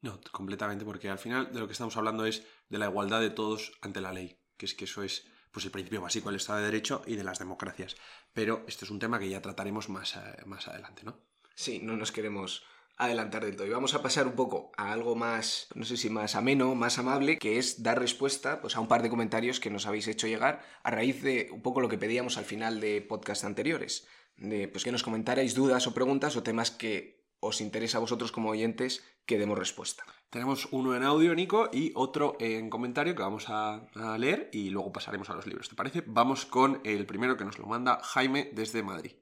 No, 0.00 0.20
completamente, 0.30 0.84
porque 0.84 1.08
al 1.08 1.18
final 1.18 1.52
de 1.52 1.60
lo 1.60 1.66
que 1.66 1.72
estamos 1.72 1.96
hablando 1.96 2.24
es 2.26 2.46
de 2.68 2.78
la 2.78 2.86
igualdad 2.86 3.20
de 3.20 3.30
todos 3.30 3.72
ante 3.80 4.00
la 4.00 4.12
ley, 4.12 4.38
que 4.56 4.66
es 4.66 4.74
que 4.74 4.84
eso 4.84 5.02
es 5.02 5.26
pues 5.50 5.64
el 5.64 5.70
principio 5.70 6.02
básico 6.02 6.28
del 6.28 6.36
Estado 6.36 6.58
de 6.60 6.66
Derecho 6.66 7.02
y 7.06 7.16
de 7.16 7.24
las 7.24 7.38
democracias. 7.38 7.96
Pero 8.32 8.64
este 8.68 8.84
es 8.84 8.90
un 8.90 8.98
tema 8.98 9.18
que 9.18 9.28
ya 9.28 9.42
trataremos 9.42 9.88
más, 9.88 10.18
más 10.46 10.68
adelante, 10.68 11.02
¿no? 11.04 11.18
Sí, 11.54 11.80
no 11.82 11.96
nos 11.96 12.12
queremos 12.12 12.62
adelantar 12.98 13.44
del 13.44 13.56
todo. 13.56 13.66
Y 13.66 13.70
vamos 13.70 13.94
a 13.94 14.02
pasar 14.02 14.26
un 14.26 14.34
poco 14.34 14.72
a 14.76 14.92
algo 14.92 15.14
más, 15.14 15.68
no 15.74 15.84
sé 15.84 15.96
si 15.96 16.10
más 16.10 16.34
ameno, 16.34 16.74
más 16.74 16.98
amable, 16.98 17.38
que 17.38 17.58
es 17.58 17.82
dar 17.82 17.98
respuesta 17.98 18.60
pues, 18.60 18.76
a 18.76 18.80
un 18.80 18.88
par 18.88 19.02
de 19.02 19.08
comentarios 19.08 19.60
que 19.60 19.70
nos 19.70 19.86
habéis 19.86 20.08
hecho 20.08 20.26
llegar 20.26 20.62
a 20.82 20.90
raíz 20.90 21.22
de 21.22 21.48
un 21.52 21.62
poco 21.62 21.80
lo 21.80 21.88
que 21.88 21.98
pedíamos 21.98 22.36
al 22.36 22.44
final 22.44 22.80
de 22.80 23.00
podcast 23.00 23.44
anteriores. 23.44 24.06
De 24.36 24.68
pues, 24.68 24.84
que 24.84 24.92
nos 24.92 25.02
comentarais 25.02 25.54
dudas 25.54 25.86
o 25.86 25.94
preguntas 25.94 26.36
o 26.36 26.42
temas 26.42 26.70
que 26.70 27.18
os 27.40 27.60
interesa 27.60 27.98
a 27.98 28.00
vosotros 28.00 28.32
como 28.32 28.50
oyentes 28.50 29.04
que 29.24 29.38
demos 29.38 29.58
respuesta. 29.58 30.04
Tenemos 30.30 30.68
uno 30.72 30.96
en 30.96 31.04
audio, 31.04 31.34
Nico, 31.34 31.70
y 31.72 31.92
otro 31.94 32.36
en 32.40 32.68
comentario 32.68 33.14
que 33.14 33.22
vamos 33.22 33.48
a, 33.48 33.86
a 33.94 34.18
leer 34.18 34.50
y 34.52 34.70
luego 34.70 34.92
pasaremos 34.92 35.30
a 35.30 35.34
los 35.34 35.46
libros. 35.46 35.68
¿Te 35.68 35.76
parece? 35.76 36.02
Vamos 36.04 36.46
con 36.46 36.80
el 36.84 37.06
primero 37.06 37.36
que 37.36 37.44
nos 37.44 37.58
lo 37.58 37.66
manda 37.66 38.00
Jaime 38.02 38.50
desde 38.52 38.82
Madrid. 38.82 39.12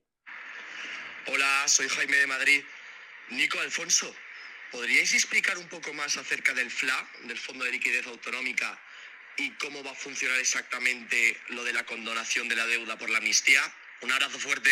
Hola, 1.29 1.65
soy 1.67 1.89
Jaime 1.89 2.17
de 2.17 2.27
Madrid. 2.27 2.63
Nico 3.31 3.59
Alfonso, 3.59 4.15
¿podríais 4.71 5.13
explicar 5.13 5.59
un 5.59 5.67
poco 5.67 5.93
más 5.93 6.17
acerca 6.17 6.55
del 6.55 6.71
FLA, 6.71 7.09
del 7.27 7.37
Fondo 7.37 7.65
de 7.65 7.73
Liquidez 7.73 8.07
Autonómica, 8.07 8.79
y 9.37 9.51
cómo 9.59 9.83
va 9.83 9.91
a 9.91 9.95
funcionar 9.95 10.39
exactamente 10.39 11.37
lo 11.49 11.65
de 11.65 11.73
la 11.73 11.85
condonación 11.85 12.49
de 12.49 12.55
la 12.55 12.67
deuda 12.67 12.97
por 12.97 13.11
la 13.11 13.19
amnistía? 13.19 13.61
Un 14.03 14.13
abrazo 14.13 14.39
fuerte. 14.39 14.71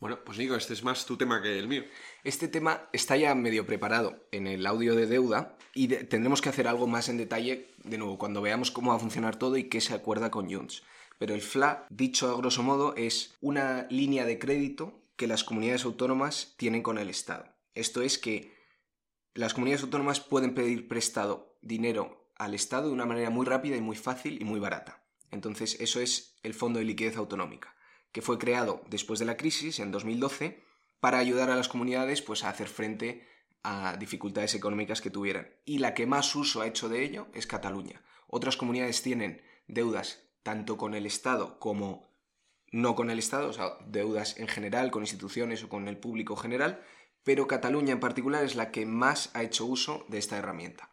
Bueno, 0.00 0.24
pues 0.24 0.38
Nico, 0.38 0.56
este 0.56 0.72
es 0.72 0.82
más 0.82 1.06
tu 1.06 1.16
tema 1.16 1.40
que 1.40 1.56
el 1.56 1.68
mío. 1.68 1.84
Este 2.24 2.48
tema 2.48 2.88
está 2.92 3.16
ya 3.16 3.32
medio 3.36 3.64
preparado 3.64 4.26
en 4.32 4.48
el 4.48 4.66
audio 4.66 4.96
de 4.96 5.06
deuda 5.06 5.56
y 5.72 5.86
tendremos 5.86 6.42
que 6.42 6.48
hacer 6.48 6.66
algo 6.66 6.88
más 6.88 7.08
en 7.08 7.16
detalle, 7.16 7.70
de 7.84 7.96
nuevo, 7.96 8.18
cuando 8.18 8.42
veamos 8.42 8.72
cómo 8.72 8.90
va 8.90 8.96
a 8.96 9.00
funcionar 9.00 9.38
todo 9.38 9.56
y 9.56 9.68
qué 9.68 9.80
se 9.80 9.94
acuerda 9.94 10.32
con 10.32 10.52
Junts. 10.52 10.82
Pero 11.20 11.32
el 11.32 11.42
FLA, 11.42 11.86
dicho 11.90 12.28
a 12.28 12.36
grosso 12.36 12.64
modo, 12.64 12.96
es 12.96 13.36
una 13.40 13.86
línea 13.88 14.24
de 14.24 14.40
crédito 14.40 15.00
que 15.16 15.26
las 15.26 15.44
comunidades 15.44 15.84
autónomas 15.84 16.54
tienen 16.56 16.82
con 16.82 16.98
el 16.98 17.08
Estado. 17.08 17.46
Esto 17.74 18.02
es 18.02 18.18
que 18.18 18.54
las 19.34 19.54
comunidades 19.54 19.82
autónomas 19.82 20.20
pueden 20.20 20.54
pedir 20.54 20.88
prestado 20.88 21.56
dinero 21.60 22.30
al 22.36 22.54
Estado 22.54 22.88
de 22.88 22.94
una 22.94 23.06
manera 23.06 23.30
muy 23.30 23.46
rápida 23.46 23.76
y 23.76 23.80
muy 23.80 23.96
fácil 23.96 24.40
y 24.40 24.44
muy 24.44 24.60
barata. 24.60 25.04
Entonces, 25.30 25.76
eso 25.80 26.00
es 26.00 26.36
el 26.42 26.54
Fondo 26.54 26.78
de 26.78 26.84
Liquidez 26.84 27.16
Autonómica, 27.16 27.74
que 28.12 28.22
fue 28.22 28.38
creado 28.38 28.82
después 28.88 29.18
de 29.18 29.26
la 29.26 29.36
crisis 29.36 29.80
en 29.80 29.90
2012 29.90 30.62
para 31.00 31.18
ayudar 31.18 31.50
a 31.50 31.56
las 31.56 31.68
comunidades 31.68 32.22
pues, 32.22 32.44
a 32.44 32.50
hacer 32.50 32.68
frente 32.68 33.26
a 33.62 33.96
dificultades 33.96 34.54
económicas 34.54 35.00
que 35.00 35.10
tuvieran. 35.10 35.48
Y 35.64 35.78
la 35.78 35.94
que 35.94 36.06
más 36.06 36.34
uso 36.36 36.60
ha 36.60 36.66
hecho 36.66 36.88
de 36.88 37.02
ello 37.02 37.28
es 37.34 37.46
Cataluña. 37.46 38.02
Otras 38.28 38.56
comunidades 38.56 39.02
tienen 39.02 39.42
deudas 39.66 40.22
tanto 40.42 40.76
con 40.76 40.94
el 40.94 41.06
Estado 41.06 41.58
como 41.58 42.06
no 42.74 42.96
con 42.96 43.08
el 43.08 43.20
Estado, 43.20 43.48
o 43.48 43.52
sea, 43.52 43.78
deudas 43.86 44.36
en 44.36 44.48
general, 44.48 44.90
con 44.90 45.04
instituciones 45.04 45.62
o 45.62 45.68
con 45.68 45.86
el 45.86 45.96
público 45.96 46.34
general, 46.34 46.82
pero 47.22 47.46
Cataluña 47.46 47.92
en 47.92 48.00
particular 48.00 48.44
es 48.44 48.56
la 48.56 48.72
que 48.72 48.84
más 48.84 49.30
ha 49.34 49.44
hecho 49.44 49.64
uso 49.64 50.04
de 50.08 50.18
esta 50.18 50.36
herramienta. 50.36 50.90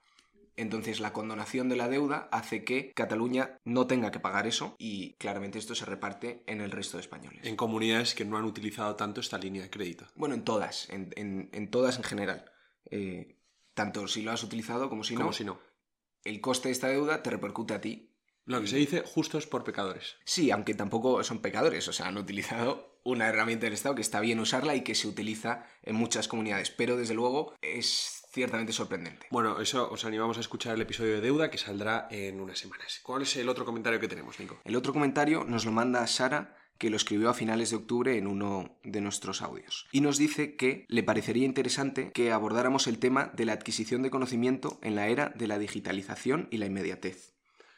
Entonces 0.56 1.00
la 1.00 1.12
condonación 1.12 1.70
de 1.70 1.76
la 1.76 1.90
deuda 1.90 2.30
hace 2.32 2.64
que 2.64 2.92
Cataluña 2.94 3.58
no 3.66 3.88
tenga 3.88 4.12
que 4.12 4.20
pagar 4.20 4.46
eso 4.46 4.76
y 4.78 5.14
claramente 5.14 5.58
esto 5.58 5.74
se 5.74 5.86
reparte 5.86 6.44
en 6.46 6.62
el 6.62 6.70
resto 6.70 6.98
de 6.98 7.02
españoles. 7.02 7.48
En 7.48 7.56
comunidades 7.56 8.14
que 8.14 8.26
no 8.26 8.38
han 8.38 8.46
utilizado 8.46 8.96
tanto 8.96 9.20
esta 9.20 9.40
línea 9.40 9.64
de 9.64 9.72
crédito. 9.72 10.06
Bueno, 10.14 10.36
en 10.36 10.44
todas, 10.44 10.88
en, 10.92 11.72
todas 11.72 11.98
en 11.98 12.04
general. 12.04 12.52
Eh, 12.92 13.40
tanto 13.74 14.08
si 14.08 14.22
lo 14.22 14.32
has 14.32 14.44
utilizado 14.44 14.88
como 14.88 15.04
si 15.04 15.16
como 15.16 15.34
si 15.34 15.46
no. 15.46 15.60
El 16.24 16.42
coste 16.42 16.68
de 16.68 16.74
esta 16.74 16.90
deuda 16.90 17.24
te 17.24 17.32
repercute 17.32 17.74
a 17.74 17.82
ti 17.82 18.11
lo 18.52 18.62
que 18.62 18.68
se 18.68 18.78
dice 18.78 19.04
justos 19.06 19.48
por 19.48 19.64
pecadores. 19.64 20.18
Sí, 20.24 20.52
aunque 20.52 20.74
tampoco 20.74 21.24
son 21.24 21.40
pecadores, 21.40 21.88
o 21.88 21.94
sea, 21.94 22.08
han 22.08 22.18
utilizado 22.18 23.00
una 23.04 23.28
herramienta 23.28 23.66
del 23.66 23.74
Estado 23.74 23.96
que 23.96 24.02
está 24.02 24.20
bien 24.20 24.40
usarla 24.40 24.76
y 24.76 24.82
que 24.82 24.96
se 24.96 25.08
utiliza 25.08 25.66
en 25.84 25.96
muchas 25.96 26.28
comunidades, 26.28 26.70
pero 26.70 26.98
desde 26.98 27.14
luego 27.14 27.56
es 27.62 28.24
ciertamente 28.32 28.74
sorprendente. 28.74 29.28
Bueno, 29.32 29.60
eso 29.60 29.92
os 29.92 30.06
animamos 30.06 30.38
a 30.38 30.42
escuchar 30.42 30.76
el 30.76 30.82
episodio 30.82 31.16
de 31.16 31.22
deuda 31.22 31.50
que 31.50 31.58
saldrá 31.58 32.08
en 32.12 32.40
unas 32.40 32.60
semanas. 32.60 33.02
¿Cuál 33.04 33.24
es 33.24 33.36
el 33.36 33.50
otro 33.50 33.66
comentario 33.66 34.00
que 34.00 34.08
tenemos, 34.08 34.40
Nico? 34.40 34.60
El 34.64 34.76
otro 34.76 34.94
comentario 34.94 35.44
nos 35.44 35.66
lo 35.66 35.72
manda 35.72 36.06
Sara 36.08 36.58
que 36.78 36.90
lo 36.90 36.98
escribió 36.98 37.30
a 37.30 37.36
finales 37.36 37.70
de 37.70 37.76
octubre 37.76 38.18
en 38.18 38.26
uno 38.26 38.80
de 38.84 39.02
nuestros 39.02 39.44
audios. 39.44 39.86
Y 39.92 40.02
nos 40.02 40.18
dice 40.18 40.56
que 40.56 40.86
le 40.88 41.04
parecería 41.04 41.46
interesante 41.46 42.12
que 42.12 42.32
abordáramos 42.32 42.88
el 42.88 42.98
tema 42.98 43.32
de 43.36 43.46
la 43.46 43.54
adquisición 43.54 44.02
de 44.02 44.10
conocimiento 44.10 44.80
en 44.82 44.96
la 44.96 45.08
era 45.08 45.30
de 45.36 45.46
la 45.46 45.60
digitalización 45.60 46.48
y 46.50 46.58
la 46.58 46.66
inmediatez 46.66 47.31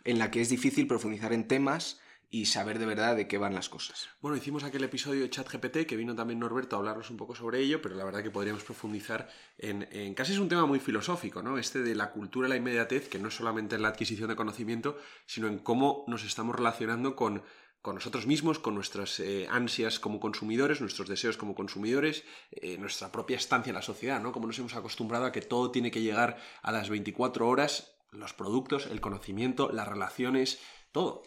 en 0.04 0.20
la 0.20 0.32
que 0.32 0.42
es 0.42 0.50
difícil 0.50 0.88
profundizar 0.88 1.34
en 1.34 1.48
temas 1.48 2.00
y 2.34 2.48
saber 2.48 2.80
de 2.80 2.88
verdad 2.88 3.16
de 3.16 3.28
qué 3.28 3.38
van 3.38 3.54
las 3.54 3.70
cosas. 3.70 4.10
Bueno, 4.20 4.36
hicimos 4.36 4.64
aquel 4.64 4.84
episodio 4.84 5.22
de 5.22 5.30
ChatGPT 5.30 5.86
que 5.86 5.96
vino 5.96 6.16
también 6.16 6.40
Norberto 6.40 6.76
a 6.76 6.80
hablarnos 6.80 7.12
un 7.12 7.18
poco 7.18 7.36
sobre 7.36 7.60
ello, 7.60 7.80
pero 7.80 7.94
la 7.94 8.04
verdad 8.04 8.24
que 8.24 8.32
podríamos 8.32 8.64
profundizar 8.64 9.30
en, 9.60 10.16
casi 10.16 10.34
es 10.34 10.40
un 10.40 10.50
tema 10.50 10.66
muy 10.66 10.80
filosófico, 10.80 11.44
¿no? 11.44 11.60
Este 11.60 11.84
de 11.84 11.94
la 11.94 12.10
cultura 12.10 12.48
la 12.48 12.56
inmediatez, 12.56 13.08
que 13.08 13.20
no 13.20 13.28
es 13.28 13.36
solamente 13.36 13.76
en 13.76 13.84
la 13.84 13.90
adquisición 13.90 14.30
de 14.30 14.36
conocimiento, 14.36 14.98
sino 15.28 15.48
en 15.48 15.60
cómo 15.60 16.06
nos 16.08 16.24
estamos 16.24 16.56
relacionando 16.56 17.16
con, 17.16 17.44
nosotros 17.86 18.26
mismos, 18.26 18.58
con 18.58 18.74
nuestras 18.74 19.20
eh, 19.20 19.46
ansias 19.52 20.00
como 20.00 20.20
consumidores, 20.20 20.82
nuestros 20.82 21.08
deseos 21.08 21.38
como 21.38 21.54
consumidores, 21.54 22.24
eh, 22.50 22.80
nuestra 22.80 23.12
propia 23.12 23.38
estancia 23.38 23.70
en 23.70 23.76
la 23.76 23.84
sociedad, 23.84 24.20
¿no? 24.20 24.32
Como 24.32 24.48
nos 24.48 24.58
hemos 24.58 24.74
acostumbrado 24.76 25.26
a 25.26 25.32
que 25.32 25.42
todo 25.42 25.70
tiene 25.70 25.92
que 25.92 26.02
llegar 26.02 26.38
a 26.64 26.72
las 26.72 26.90
24 26.90 27.48
horas 27.48 27.93
los 28.14 28.34
productos, 28.34 28.88
el 28.88 29.02
conocimiento, 29.02 29.72
las 29.72 29.88
relaciones, 29.88 30.60
todo. 30.92 31.24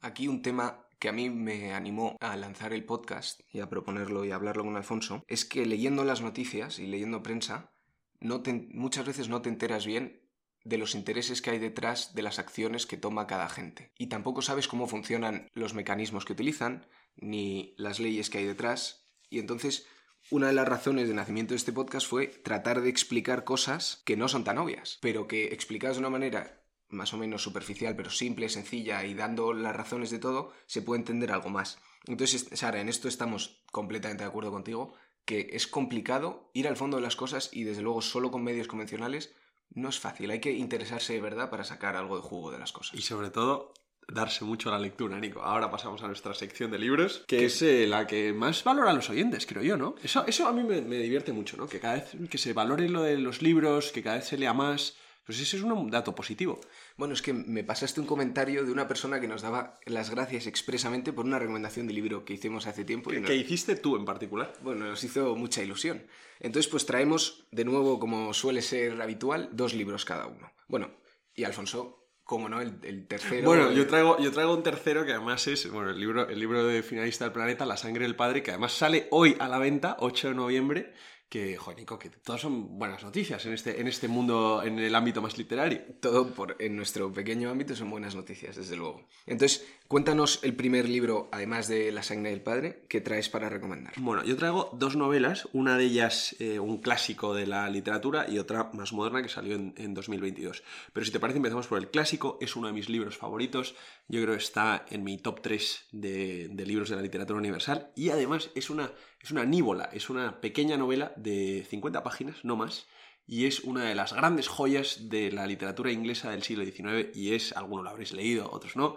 Aquí 0.00 0.28
un 0.28 0.42
tema 0.42 0.86
que 0.98 1.08
a 1.08 1.12
mí 1.12 1.30
me 1.30 1.74
animó 1.74 2.16
a 2.20 2.36
lanzar 2.36 2.72
el 2.72 2.84
podcast 2.84 3.40
y 3.52 3.60
a 3.60 3.68
proponerlo 3.68 4.24
y 4.24 4.30
a 4.30 4.36
hablarlo 4.36 4.64
con 4.64 4.76
Alfonso, 4.76 5.22
es 5.26 5.44
que 5.44 5.66
leyendo 5.66 6.04
las 6.04 6.22
noticias 6.22 6.78
y 6.78 6.86
leyendo 6.86 7.22
prensa, 7.22 7.72
no 8.20 8.42
muchas 8.70 9.06
veces 9.06 9.28
no 9.28 9.42
te 9.42 9.48
enteras 9.48 9.86
bien 9.86 10.22
de 10.64 10.78
los 10.78 10.94
intereses 10.94 11.42
que 11.42 11.50
hay 11.50 11.58
detrás 11.58 12.14
de 12.14 12.22
las 12.22 12.38
acciones 12.38 12.86
que 12.86 12.96
toma 12.96 13.26
cada 13.26 13.48
gente. 13.48 13.92
Y 13.96 14.08
tampoco 14.08 14.42
sabes 14.42 14.66
cómo 14.66 14.88
funcionan 14.88 15.48
los 15.54 15.74
mecanismos 15.74 16.24
que 16.24 16.32
utilizan, 16.32 16.86
ni 17.14 17.74
las 17.78 18.00
leyes 18.00 18.30
que 18.30 18.38
hay 18.38 18.46
detrás. 18.46 19.08
Y 19.30 19.38
entonces 19.38 19.86
una 20.30 20.48
de 20.48 20.52
las 20.52 20.68
razones 20.68 21.08
de 21.08 21.14
nacimiento 21.14 21.52
de 21.52 21.56
este 21.56 21.72
podcast 21.72 22.06
fue 22.06 22.26
tratar 22.26 22.80
de 22.80 22.88
explicar 22.88 23.44
cosas 23.44 24.02
que 24.04 24.16
no 24.16 24.28
son 24.28 24.44
tan 24.44 24.58
obvias, 24.58 24.98
pero 25.00 25.28
que 25.28 25.46
explicadas 25.46 25.96
de 25.96 26.00
una 26.00 26.10
manera 26.10 26.62
más 26.88 27.12
o 27.14 27.16
menos 27.16 27.42
superficial, 27.42 27.96
pero 27.96 28.10
simple, 28.10 28.48
sencilla 28.48 29.04
y 29.04 29.14
dando 29.14 29.52
las 29.52 29.74
razones 29.74 30.10
de 30.10 30.18
todo, 30.18 30.52
se 30.66 30.82
puede 30.82 31.00
entender 31.00 31.32
algo 31.32 31.50
más. 31.50 31.78
Entonces, 32.06 32.48
Sara, 32.52 32.80
en 32.80 32.88
esto 32.88 33.08
estamos 33.08 33.64
completamente 33.72 34.24
de 34.24 34.28
acuerdo 34.28 34.52
contigo, 34.52 34.94
que 35.24 35.50
es 35.52 35.66
complicado 35.66 36.50
ir 36.54 36.68
al 36.68 36.76
fondo 36.76 36.96
de 36.96 37.02
las 37.02 37.16
cosas 37.16 37.50
y 37.52 37.64
desde 37.64 37.82
luego 37.82 38.02
solo 38.02 38.30
con 38.30 38.44
medios 38.44 38.68
convencionales 38.68 39.34
no 39.70 39.88
es 39.88 39.98
fácil, 39.98 40.30
hay 40.30 40.40
que 40.40 40.52
interesarse 40.52 41.12
de 41.12 41.20
verdad 41.20 41.50
para 41.50 41.64
sacar 41.64 41.96
algo 41.96 42.16
de 42.16 42.22
jugo 42.22 42.52
de 42.52 42.58
las 42.58 42.72
cosas. 42.72 42.98
Y 42.98 43.02
sobre 43.02 43.30
todo 43.30 43.74
darse 44.08 44.44
mucho 44.44 44.68
a 44.68 44.72
la 44.72 44.78
lectura, 44.78 45.18
Nico. 45.18 45.42
Ahora 45.42 45.70
pasamos 45.70 46.02
a 46.02 46.06
nuestra 46.06 46.34
sección 46.34 46.70
de 46.70 46.78
libros, 46.78 47.24
que 47.26 47.44
es 47.46 47.60
eh, 47.62 47.86
la 47.86 48.06
que 48.06 48.32
más 48.32 48.62
valora 48.64 48.90
a 48.90 48.94
los 48.94 49.10
oyentes, 49.10 49.46
creo 49.46 49.62
yo, 49.62 49.76
¿no? 49.76 49.96
Eso, 50.02 50.24
eso 50.26 50.46
a 50.46 50.52
mí 50.52 50.62
me, 50.62 50.80
divierte 50.80 51.32
mucho, 51.32 51.56
¿no? 51.56 51.68
Que 51.68 51.80
cada 51.80 51.94
vez 51.94 52.16
que 52.30 52.38
se 52.38 52.52
valore 52.52 52.88
lo 52.88 53.02
de 53.02 53.18
los 53.18 53.42
libros, 53.42 53.92
que 53.92 54.02
cada 54.02 54.16
vez 54.16 54.26
se 54.26 54.38
lea 54.38 54.52
más, 54.52 54.96
pues 55.24 55.40
ese 55.40 55.56
es 55.56 55.62
un 55.64 55.90
dato 55.90 56.14
positivo. 56.14 56.60
Bueno, 56.96 57.14
es 57.14 57.20
que 57.20 57.32
me 57.32 57.64
pasaste 57.64 58.00
un 58.00 58.06
comentario 58.06 58.64
de 58.64 58.70
una 58.70 58.86
persona 58.86 59.20
que 59.20 59.26
nos 59.26 59.42
daba 59.42 59.80
las 59.84 60.10
gracias 60.10 60.46
expresamente 60.46 61.12
por 61.12 61.24
una 61.24 61.40
recomendación 61.40 61.88
de 61.88 61.94
libro 61.94 62.24
que 62.24 62.34
hicimos 62.34 62.68
hace 62.68 62.84
tiempo. 62.84 63.12
Y 63.12 63.22
¿Qué 63.22 63.34
hiciste 63.34 63.74
tú 63.74 63.96
en 63.96 64.04
particular? 64.04 64.52
Bueno, 64.62 64.86
nos 64.86 65.02
hizo 65.02 65.34
mucha 65.34 65.64
ilusión. 65.64 66.06
Entonces, 66.38 66.70
pues 66.70 66.86
traemos 66.86 67.44
de 67.50 67.64
nuevo, 67.64 67.98
como 67.98 68.32
suele 68.34 68.62
ser 68.62 69.02
habitual, 69.02 69.48
dos 69.52 69.74
libros 69.74 70.04
cada 70.04 70.26
uno. 70.26 70.52
Bueno, 70.68 70.92
y 71.34 71.42
Alfonso 71.42 72.05
como 72.26 72.48
no, 72.48 72.60
el, 72.60 73.06
tercero. 73.06 73.46
Bueno, 73.46 73.70
yo 73.70 73.86
traigo, 73.86 74.18
yo 74.18 74.32
traigo 74.32 74.52
un 74.52 74.64
tercero 74.64 75.06
que 75.06 75.12
además 75.12 75.46
es 75.46 75.70
bueno, 75.70 75.90
el, 75.90 76.00
libro, 76.00 76.28
el 76.28 76.40
libro 76.40 76.66
de 76.66 76.82
Finalista 76.82 77.24
del 77.24 77.32
Planeta, 77.32 77.64
La 77.64 77.76
sangre 77.76 78.02
del 78.02 78.16
padre, 78.16 78.42
que 78.42 78.50
además 78.50 78.72
sale 78.72 79.06
hoy 79.12 79.36
a 79.38 79.46
la 79.46 79.58
venta, 79.58 79.96
8 80.00 80.30
de 80.30 80.34
noviembre 80.34 80.92
que, 81.28 81.56
joder, 81.56 81.84
que 81.84 82.10
todas 82.10 82.40
son 82.40 82.78
buenas 82.78 83.02
noticias 83.02 83.44
en 83.46 83.52
este, 83.52 83.80
en 83.80 83.88
este 83.88 84.06
mundo, 84.06 84.62
en 84.64 84.78
el 84.78 84.94
ámbito 84.94 85.20
más 85.20 85.36
literario. 85.36 85.80
Todo 86.00 86.28
por, 86.28 86.56
en 86.60 86.76
nuestro 86.76 87.12
pequeño 87.12 87.50
ámbito 87.50 87.74
son 87.74 87.90
buenas 87.90 88.14
noticias, 88.14 88.56
desde 88.56 88.76
luego. 88.76 89.08
Entonces, 89.26 89.66
cuéntanos 89.88 90.40
el 90.44 90.54
primer 90.54 90.88
libro, 90.88 91.28
además 91.32 91.66
de 91.66 91.90
La 91.90 92.04
sangre 92.04 92.30
del 92.30 92.42
padre, 92.42 92.84
que 92.88 93.00
traes 93.00 93.28
para 93.28 93.48
recomendar. 93.48 93.94
Bueno, 93.96 94.24
yo 94.24 94.36
traigo 94.36 94.70
dos 94.74 94.94
novelas, 94.94 95.48
una 95.52 95.76
de 95.76 95.84
ellas 95.84 96.36
eh, 96.38 96.60
un 96.60 96.78
clásico 96.78 97.34
de 97.34 97.46
la 97.46 97.68
literatura 97.70 98.26
y 98.28 98.38
otra 98.38 98.70
más 98.72 98.92
moderna 98.92 99.22
que 99.22 99.28
salió 99.28 99.56
en, 99.56 99.74
en 99.76 99.94
2022. 99.94 100.62
Pero 100.92 101.06
si 101.06 101.10
te 101.10 101.18
parece, 101.18 101.38
empezamos 101.38 101.66
por 101.66 101.78
el 101.78 101.90
clásico, 101.90 102.38
es 102.40 102.54
uno 102.54 102.68
de 102.68 102.72
mis 102.72 102.88
libros 102.88 103.16
favoritos, 103.16 103.74
yo 104.06 104.22
creo 104.22 104.34
que 104.36 104.42
está 104.42 104.86
en 104.90 105.02
mi 105.02 105.18
top 105.18 105.40
3 105.42 105.86
de, 105.90 106.48
de 106.52 106.66
libros 106.66 106.88
de 106.88 106.96
la 106.96 107.02
literatura 107.02 107.38
universal 107.38 107.90
y 107.96 108.10
además 108.10 108.50
es 108.54 108.70
una 108.70 108.92
es 109.26 109.32
una 109.32 109.44
nívola, 109.44 109.90
es 109.92 110.08
una 110.08 110.40
pequeña 110.40 110.76
novela 110.76 111.12
de 111.16 111.66
50 111.68 112.04
páginas, 112.04 112.44
no 112.44 112.54
más, 112.54 112.86
y 113.26 113.46
es 113.46 113.58
una 113.60 113.82
de 113.82 113.96
las 113.96 114.12
grandes 114.12 114.46
joyas 114.46 115.08
de 115.08 115.32
la 115.32 115.48
literatura 115.48 115.90
inglesa 115.90 116.30
del 116.30 116.44
siglo 116.44 116.64
XIX 116.64 117.08
y 117.12 117.34
es, 117.34 117.52
algunos 117.56 117.82
lo 117.82 117.90
habréis 117.90 118.12
leído, 118.12 118.48
otros 118.52 118.76
no, 118.76 118.96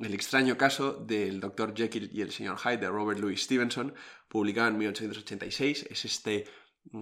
el 0.00 0.14
extraño 0.14 0.58
caso 0.58 0.94
del 0.94 1.38
Dr. 1.38 1.74
Jekyll 1.76 2.10
y 2.12 2.22
el 2.22 2.32
Sr. 2.32 2.58
Hyde 2.58 2.78
de 2.78 2.88
Robert 2.88 3.20
Louis 3.20 3.40
Stevenson, 3.40 3.94
publicado 4.28 4.66
en 4.66 4.78
1886. 4.78 5.86
Es 5.90 6.04
este, 6.04 6.46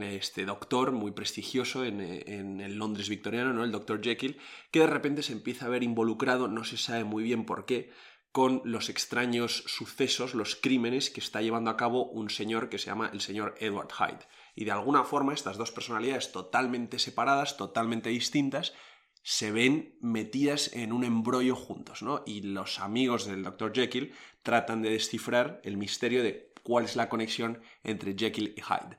este 0.00 0.44
doctor 0.44 0.92
muy 0.92 1.12
prestigioso 1.12 1.82
en, 1.82 2.02
en, 2.02 2.60
el 2.60 2.76
Londres 2.76 3.08
victoriano, 3.08 3.54
¿no? 3.54 3.64
el 3.64 3.72
Dr. 3.72 4.02
Jekyll, 4.02 4.38
que 4.70 4.80
de 4.80 4.86
repente 4.86 5.22
se 5.22 5.32
empieza 5.32 5.64
a 5.64 5.70
ver 5.70 5.82
involucrado, 5.82 6.46
no 6.46 6.64
se 6.64 6.76
sabe 6.76 7.04
muy 7.04 7.22
bien 7.22 7.46
por 7.46 7.64
qué, 7.64 7.90
con 8.36 8.60
los 8.66 8.90
extraños 8.90 9.64
sucesos, 9.66 10.34
los 10.34 10.56
crímenes 10.56 11.08
que 11.08 11.20
está 11.20 11.40
llevando 11.40 11.70
a 11.70 11.76
cabo 11.78 12.04
un 12.10 12.28
señor 12.28 12.68
que 12.68 12.76
se 12.76 12.88
llama 12.88 13.08
el 13.14 13.22
señor 13.22 13.54
Edward 13.60 13.88
Hyde. 13.90 14.26
Y 14.54 14.66
de 14.66 14.72
alguna 14.72 15.04
forma 15.04 15.32
estas 15.32 15.56
dos 15.56 15.72
personalidades 15.72 16.32
totalmente 16.32 16.98
separadas, 16.98 17.56
totalmente 17.56 18.10
distintas, 18.10 18.74
se 19.22 19.52
ven 19.52 19.96
metidas 20.02 20.70
en 20.74 20.92
un 20.92 21.04
embrollo 21.04 21.56
juntos, 21.56 22.02
¿no? 22.02 22.24
Y 22.26 22.42
los 22.42 22.78
amigos 22.78 23.24
del 23.24 23.42
Dr. 23.42 23.72
Jekyll 23.72 24.12
tratan 24.42 24.82
de 24.82 24.90
descifrar 24.90 25.62
el 25.64 25.78
misterio 25.78 26.22
de 26.22 26.52
cuál 26.62 26.84
es 26.84 26.94
la 26.94 27.08
conexión 27.08 27.62
entre 27.84 28.14
Jekyll 28.18 28.52
y 28.54 28.60
Hyde. 28.60 28.98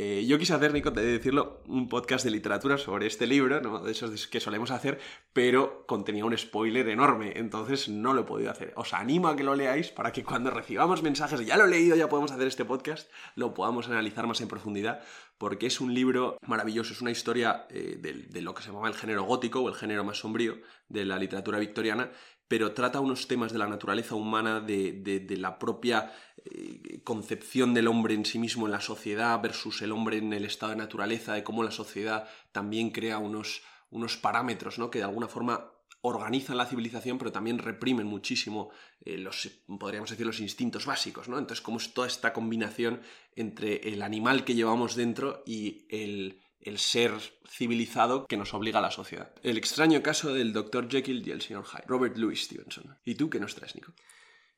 Eh, 0.00 0.24
yo 0.28 0.38
quise 0.38 0.54
hacer, 0.54 0.72
Nico, 0.72 0.92
de 0.92 1.04
decirlo, 1.04 1.60
un 1.66 1.88
podcast 1.88 2.24
de 2.24 2.30
literatura 2.30 2.78
sobre 2.78 3.08
este 3.08 3.26
libro, 3.26 3.60
¿no? 3.60 3.80
de 3.80 3.90
esos 3.90 4.28
que 4.28 4.38
solemos 4.38 4.70
hacer, 4.70 5.00
pero 5.32 5.84
contenía 5.88 6.24
un 6.24 6.38
spoiler 6.38 6.88
enorme, 6.88 7.32
entonces 7.34 7.88
no 7.88 8.14
lo 8.14 8.20
he 8.20 8.24
podido 8.24 8.52
hacer. 8.52 8.72
Os 8.76 8.94
animo 8.94 9.26
a 9.26 9.34
que 9.34 9.42
lo 9.42 9.56
leáis 9.56 9.90
para 9.90 10.12
que 10.12 10.22
cuando 10.22 10.52
recibamos 10.52 11.02
mensajes 11.02 11.44
ya 11.44 11.56
lo 11.56 11.64
he 11.64 11.68
leído, 11.68 11.96
ya 11.96 12.08
podemos 12.08 12.30
hacer 12.30 12.46
este 12.46 12.64
podcast, 12.64 13.10
lo 13.34 13.54
podamos 13.54 13.88
analizar 13.88 14.24
más 14.28 14.40
en 14.40 14.46
profundidad, 14.46 15.02
porque 15.38 15.66
es 15.66 15.80
un 15.80 15.94
libro 15.94 16.36
maravilloso, 16.46 16.92
es 16.92 17.00
una 17.00 17.12
historia 17.12 17.66
eh, 17.70 17.96
de, 18.00 18.42
lo 18.42 18.54
que 18.54 18.62
se 18.62 18.72
llama 18.72 18.88
el 18.88 18.94
género 18.94 19.22
gótico 19.22 19.60
o 19.60 19.68
el 19.68 19.74
género 19.74 20.04
más 20.04 20.18
sombrío 20.18 20.58
de 20.88 21.04
la 21.04 21.18
literatura 21.18 21.58
victoriana, 21.58 22.10
pero 22.48 22.72
trata 22.72 23.00
unos 23.00 23.28
temas 23.28 23.52
de 23.52 23.58
la 23.58 23.68
naturaleza 23.68 24.16
humana, 24.16 24.60
de, 24.60 25.26
la 25.38 25.58
propia 25.58 26.12
eh, 26.44 27.00
concepción 27.04 27.72
del 27.72 27.86
hombre 27.86 28.14
en 28.14 28.24
sí 28.24 28.38
mismo 28.38 28.66
en 28.66 28.72
la 28.72 28.80
sociedad 28.80 29.40
versus 29.40 29.80
el 29.82 29.92
hombre 29.92 30.18
en 30.18 30.32
el 30.32 30.44
estado 30.44 30.72
de 30.72 30.78
naturaleza, 30.78 31.34
de 31.34 31.44
cómo 31.44 31.62
la 31.62 31.70
sociedad 31.70 32.28
también 32.50 32.90
crea 32.90 33.18
unos, 33.18 33.62
unos 33.90 34.16
parámetros 34.16 34.78
¿no? 34.78 34.90
que 34.90 34.98
de 34.98 35.04
alguna 35.04 35.28
forma 35.28 35.70
organizan 36.00 36.56
la 36.56 36.66
civilización, 36.66 37.18
pero 37.18 37.32
también 37.32 37.58
reprimen 37.58 38.06
muchísimo 38.06 38.70
eh, 39.04 39.18
los, 39.18 39.50
podríamos 39.78 40.10
decir, 40.10 40.26
los 40.26 40.40
instintos 40.40 40.86
básicos, 40.86 41.28
¿no? 41.28 41.38
Entonces, 41.38 41.62
cómo 41.62 41.78
es 41.78 41.92
toda 41.92 42.06
esta 42.06 42.32
combinación 42.32 43.02
entre 43.34 43.88
el 43.88 44.02
animal 44.02 44.44
que 44.44 44.54
llevamos 44.54 44.94
dentro 44.94 45.42
y 45.46 45.86
el, 45.88 46.40
el 46.60 46.78
ser 46.78 47.12
civilizado 47.48 48.26
que 48.26 48.36
nos 48.36 48.54
obliga 48.54 48.78
a 48.78 48.82
la 48.82 48.90
sociedad. 48.90 49.32
El 49.42 49.58
extraño 49.58 50.02
caso 50.02 50.32
del 50.32 50.52
Dr. 50.52 50.88
Jekyll 50.88 51.26
y 51.26 51.30
el 51.30 51.42
Sr. 51.42 51.64
Hyde, 51.64 51.84
Robert 51.86 52.16
Louis 52.16 52.44
Stevenson. 52.44 52.96
¿Y 53.04 53.14
tú 53.14 53.30
qué 53.30 53.40
nos 53.40 53.54
traes, 53.54 53.74
Nico? 53.74 53.92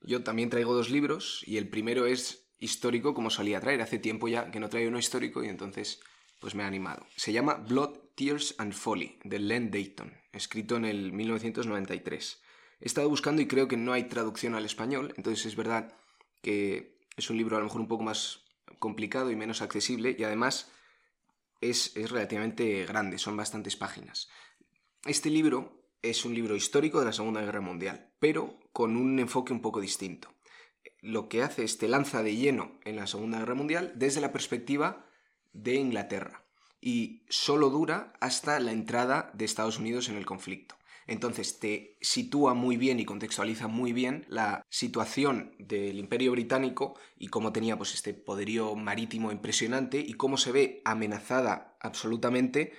Yo 0.02 0.22
también 0.22 0.50
traigo 0.50 0.74
dos 0.74 0.90
libros 0.90 1.42
y 1.46 1.56
el 1.58 1.68
primero 1.68 2.06
es 2.06 2.46
histórico 2.58 3.14
como 3.14 3.30
solía 3.30 3.60
traer. 3.60 3.82
Hace 3.82 3.98
tiempo 3.98 4.28
ya 4.28 4.50
que 4.50 4.60
no 4.60 4.68
traigo 4.68 4.88
uno 4.88 4.98
histórico 4.98 5.44
y 5.44 5.48
entonces 5.48 6.00
pues 6.40 6.54
me 6.54 6.62
ha 6.62 6.66
animado. 6.66 7.06
Se 7.16 7.32
llama 7.32 7.54
Blood, 7.54 7.98
Tears 8.14 8.54
and 8.58 8.72
Folly 8.72 9.18
de 9.24 9.38
Len 9.38 9.70
Dayton, 9.70 10.12
escrito 10.32 10.76
en 10.76 10.84
el 10.84 11.12
1993. 11.12 12.42
He 12.80 12.86
estado 12.86 13.08
buscando 13.08 13.42
y 13.42 13.46
creo 13.46 13.68
que 13.68 13.76
no 13.76 13.92
hay 13.92 14.04
traducción 14.04 14.54
al 14.54 14.64
español, 14.64 15.12
entonces 15.16 15.46
es 15.46 15.56
verdad 15.56 15.94
que 16.42 16.98
es 17.16 17.30
un 17.30 17.36
libro 17.36 17.56
a 17.56 17.60
lo 17.60 17.66
mejor 17.66 17.80
un 17.80 17.88
poco 17.88 18.02
más 18.02 18.44
complicado 18.78 19.30
y 19.30 19.36
menos 19.36 19.62
accesible 19.62 20.16
y 20.18 20.24
además 20.24 20.72
es, 21.60 21.92
relativamente 21.94 22.86
grande, 22.86 23.18
son 23.18 23.36
bastantes 23.36 23.76
páginas. 23.76 24.28
Este 25.04 25.28
libro 25.30 25.84
es 26.02 26.24
un 26.24 26.34
libro 26.34 26.56
histórico 26.56 27.00
de 27.00 27.06
la 27.06 27.12
Segunda 27.12 27.42
Guerra 27.42 27.60
Mundial, 27.60 28.12
pero 28.18 28.58
con 28.72 28.96
un 28.96 29.18
enfoque 29.18 29.52
un 29.52 29.60
poco 29.60 29.80
distinto. 29.80 30.34
Lo 31.02 31.28
que 31.28 31.42
hace 31.42 31.64
es 31.64 31.76
te 31.76 31.88
lanza 31.88 32.22
de 32.22 32.36
lleno 32.36 32.78
en 32.84 32.96
la 32.96 33.06
Segunda 33.06 33.38
Guerra 33.40 33.54
Mundial 33.54 33.92
desde 33.96 34.22
la 34.22 34.32
perspectiva 34.32 35.06
de 35.52 35.74
Inglaterra 35.74 36.39
y 36.80 37.22
solo 37.28 37.70
dura 37.70 38.12
hasta 38.20 38.58
la 38.60 38.72
entrada 38.72 39.30
de 39.34 39.44
Estados 39.44 39.78
Unidos 39.78 40.08
en 40.08 40.16
el 40.16 40.26
conflicto. 40.26 40.76
Entonces 41.06 41.58
te 41.58 41.96
sitúa 42.00 42.54
muy 42.54 42.76
bien 42.76 43.00
y 43.00 43.04
contextualiza 43.04 43.66
muy 43.66 43.92
bien 43.92 44.24
la 44.28 44.64
situación 44.68 45.56
del 45.58 45.98
Imperio 45.98 46.30
Británico 46.30 46.94
y 47.18 47.26
cómo 47.28 47.52
tenía 47.52 47.76
pues 47.76 47.94
este 47.94 48.14
poderío 48.14 48.76
marítimo 48.76 49.32
impresionante 49.32 49.98
y 49.98 50.14
cómo 50.14 50.36
se 50.36 50.52
ve 50.52 50.82
amenazada 50.84 51.76
absolutamente 51.80 52.72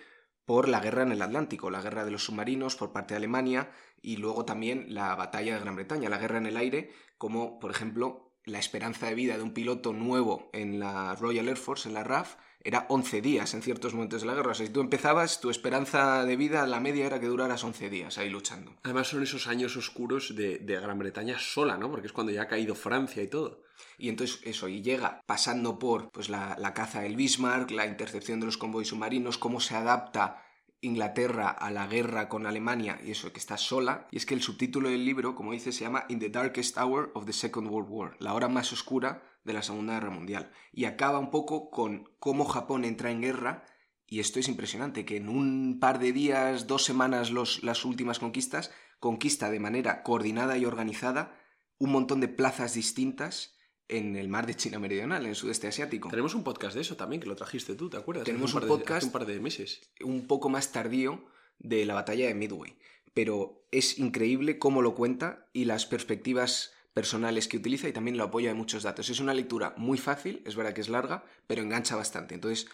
por 0.45 0.69
la 0.69 0.79
guerra 0.79 1.03
en 1.03 1.11
el 1.11 1.21
Atlántico, 1.21 1.69
la 1.69 1.81
guerra 1.81 2.05
de 2.05 2.11
los 2.11 2.23
submarinos 2.23 2.77
por 2.77 2.93
parte 2.93 3.13
de 3.13 3.17
Alemania 3.17 3.69
y 4.01 4.15
luego 4.15 4.45
también 4.45 4.85
la 4.93 5.13
batalla 5.15 5.53
de 5.53 5.59
Gran 5.59 5.75
Bretaña, 5.75 6.09
la 6.09 6.17
guerra 6.17 6.37
en 6.37 6.45
el 6.45 6.57
aire, 6.57 6.91
como 7.17 7.59
por 7.59 7.71
ejemplo 7.71 8.30
la 8.45 8.59
esperanza 8.59 9.07
de 9.07 9.15
vida 9.15 9.37
de 9.37 9.43
un 9.43 9.53
piloto 9.53 9.93
nuevo 9.93 10.49
en 10.53 10.79
la 10.79 11.15
Royal 11.15 11.47
Air 11.47 11.57
Force, 11.57 11.87
en 11.87 11.93
la 11.93 12.03
RAF, 12.03 12.35
era 12.63 12.85
11 12.89 13.21
días 13.21 13.53
en 13.53 13.61
ciertos 13.61 13.93
momentos 13.93 14.21
de 14.21 14.27
la 14.27 14.35
guerra. 14.35 14.51
O 14.51 14.53
sea, 14.53 14.65
si 14.65 14.71
tú 14.71 14.81
empezabas, 14.81 15.41
tu 15.41 15.49
esperanza 15.49 16.25
de 16.25 16.35
vida, 16.35 16.65
la 16.67 16.79
media 16.79 17.05
era 17.05 17.19
que 17.19 17.25
duraras 17.27 17.63
11 17.63 17.89
días 17.89 18.17
ahí 18.17 18.29
luchando. 18.29 18.75
Además 18.83 19.07
son 19.07 19.23
esos 19.23 19.47
años 19.47 19.75
oscuros 19.77 20.35
de, 20.35 20.59
Gran 20.59 20.99
Bretaña 20.99 21.39
sola, 21.39 21.77
¿no? 21.77 21.89
Porque 21.89 22.07
es 22.07 22.13
cuando 22.13 22.31
ya 22.31 22.43
ha 22.43 22.47
caído 22.47 22.75
Francia 22.75 23.23
y 23.23 23.27
todo. 23.27 23.63
Y 23.97 24.09
entonces 24.09 24.39
eso, 24.43 24.67
y 24.67 24.81
llega 24.81 25.21
pasando 25.25 25.79
por 25.79 26.11
pues, 26.11 26.29
la, 26.29 26.55
la 26.59 26.73
caza 26.73 27.01
del 27.01 27.15
Bismarck, 27.15 27.71
la 27.71 27.87
intercepción 27.87 28.39
de 28.39 28.45
los 28.45 28.57
convoys 28.57 28.89
submarinos, 28.89 29.37
cómo 29.37 29.59
se 29.59 29.75
adapta 29.75 30.43
Inglaterra 30.81 31.49
a 31.49 31.71
la 31.71 31.87
guerra 31.87 32.27
con 32.27 32.45
Alemania 32.45 32.99
y 33.03 33.11
eso, 33.11 33.31
que 33.31 33.39
está 33.39 33.57
sola. 33.57 34.07
Y 34.11 34.17
es 34.17 34.25
que 34.25 34.33
el 34.33 34.41
subtítulo 34.41 34.89
del 34.89 35.05
libro, 35.05 35.35
como 35.35 35.53
dice, 35.53 35.71
se 35.71 35.83
llama 35.83 36.05
In 36.09 36.19
the 36.19 36.29
Darkest 36.29 36.77
Hour 36.77 37.11
of 37.15 37.25
the 37.25 37.33
Second 37.33 37.67
World 37.69 37.89
War, 37.89 38.17
la 38.19 38.33
hora 38.33 38.49
más 38.49 38.73
oscura 38.73 39.23
de 39.43 39.53
la 39.53 39.61
Segunda 39.61 39.93
Guerra 39.93 40.09
Mundial. 40.09 40.51
Y 40.71 40.85
acaba 40.85 41.19
un 41.19 41.31
poco 41.31 41.69
con 41.69 42.09
cómo 42.19 42.45
Japón 42.45 42.83
entra 42.83 43.11
en 43.11 43.21
guerra. 43.21 43.65
Y 44.07 44.19
esto 44.19 44.39
es 44.39 44.47
impresionante, 44.49 45.05
que 45.05 45.17
en 45.17 45.29
un 45.29 45.79
par 45.79 45.99
de 45.99 46.11
días, 46.11 46.67
dos 46.67 46.83
semanas, 46.83 47.31
los, 47.31 47.63
las 47.63 47.85
últimas 47.85 48.19
conquistas, 48.19 48.71
conquista 48.99 49.49
de 49.49 49.59
manera 49.59 50.03
coordinada 50.03 50.57
y 50.57 50.65
organizada 50.65 51.37
un 51.77 51.91
montón 51.91 52.19
de 52.21 52.27
plazas 52.27 52.73
distintas 52.73 53.55
en 53.91 54.15
el 54.15 54.29
mar 54.29 54.47
de 54.47 54.55
China 54.55 54.79
Meridional, 54.79 55.23
en 55.23 55.29
el 55.29 55.35
sudeste 55.35 55.67
asiático. 55.67 56.09
Tenemos 56.09 56.33
un 56.33 56.43
podcast 56.43 56.75
de 56.75 56.81
eso 56.81 56.95
también, 56.95 57.21
que 57.21 57.27
lo 57.27 57.35
trajiste 57.35 57.75
tú, 57.75 57.89
¿te 57.89 57.97
acuerdas? 57.97 58.23
Tenemos 58.23 58.53
un, 58.53 58.61
podcast 58.61 59.05
un 59.05 59.11
par 59.11 59.25
de 59.25 59.39
meses. 59.39 59.81
Un 60.03 60.27
poco 60.27 60.49
más 60.49 60.71
tardío 60.71 61.25
de 61.59 61.85
la 61.85 61.93
batalla 61.93 62.27
de 62.27 62.33
Midway. 62.33 62.77
Pero 63.13 63.67
es 63.71 63.99
increíble 63.99 64.57
cómo 64.57 64.81
lo 64.81 64.95
cuenta 64.95 65.49
y 65.51 65.65
las 65.65 65.85
perspectivas 65.85 66.73
personales 66.93 67.49
que 67.49 67.57
utiliza 67.57 67.89
y 67.89 67.93
también 67.93 68.17
lo 68.17 68.23
apoya 68.23 68.49
de 68.49 68.55
muchos 68.55 68.83
datos. 68.83 69.09
Es 69.09 69.19
una 69.19 69.33
lectura 69.33 69.73
muy 69.77 69.97
fácil, 69.97 70.41
es 70.45 70.55
verdad 70.55 70.73
que 70.73 70.81
es 70.81 70.89
larga, 70.89 71.25
pero 71.47 71.61
engancha 71.61 71.97
bastante. 71.97 72.35
Entonces, 72.35 72.67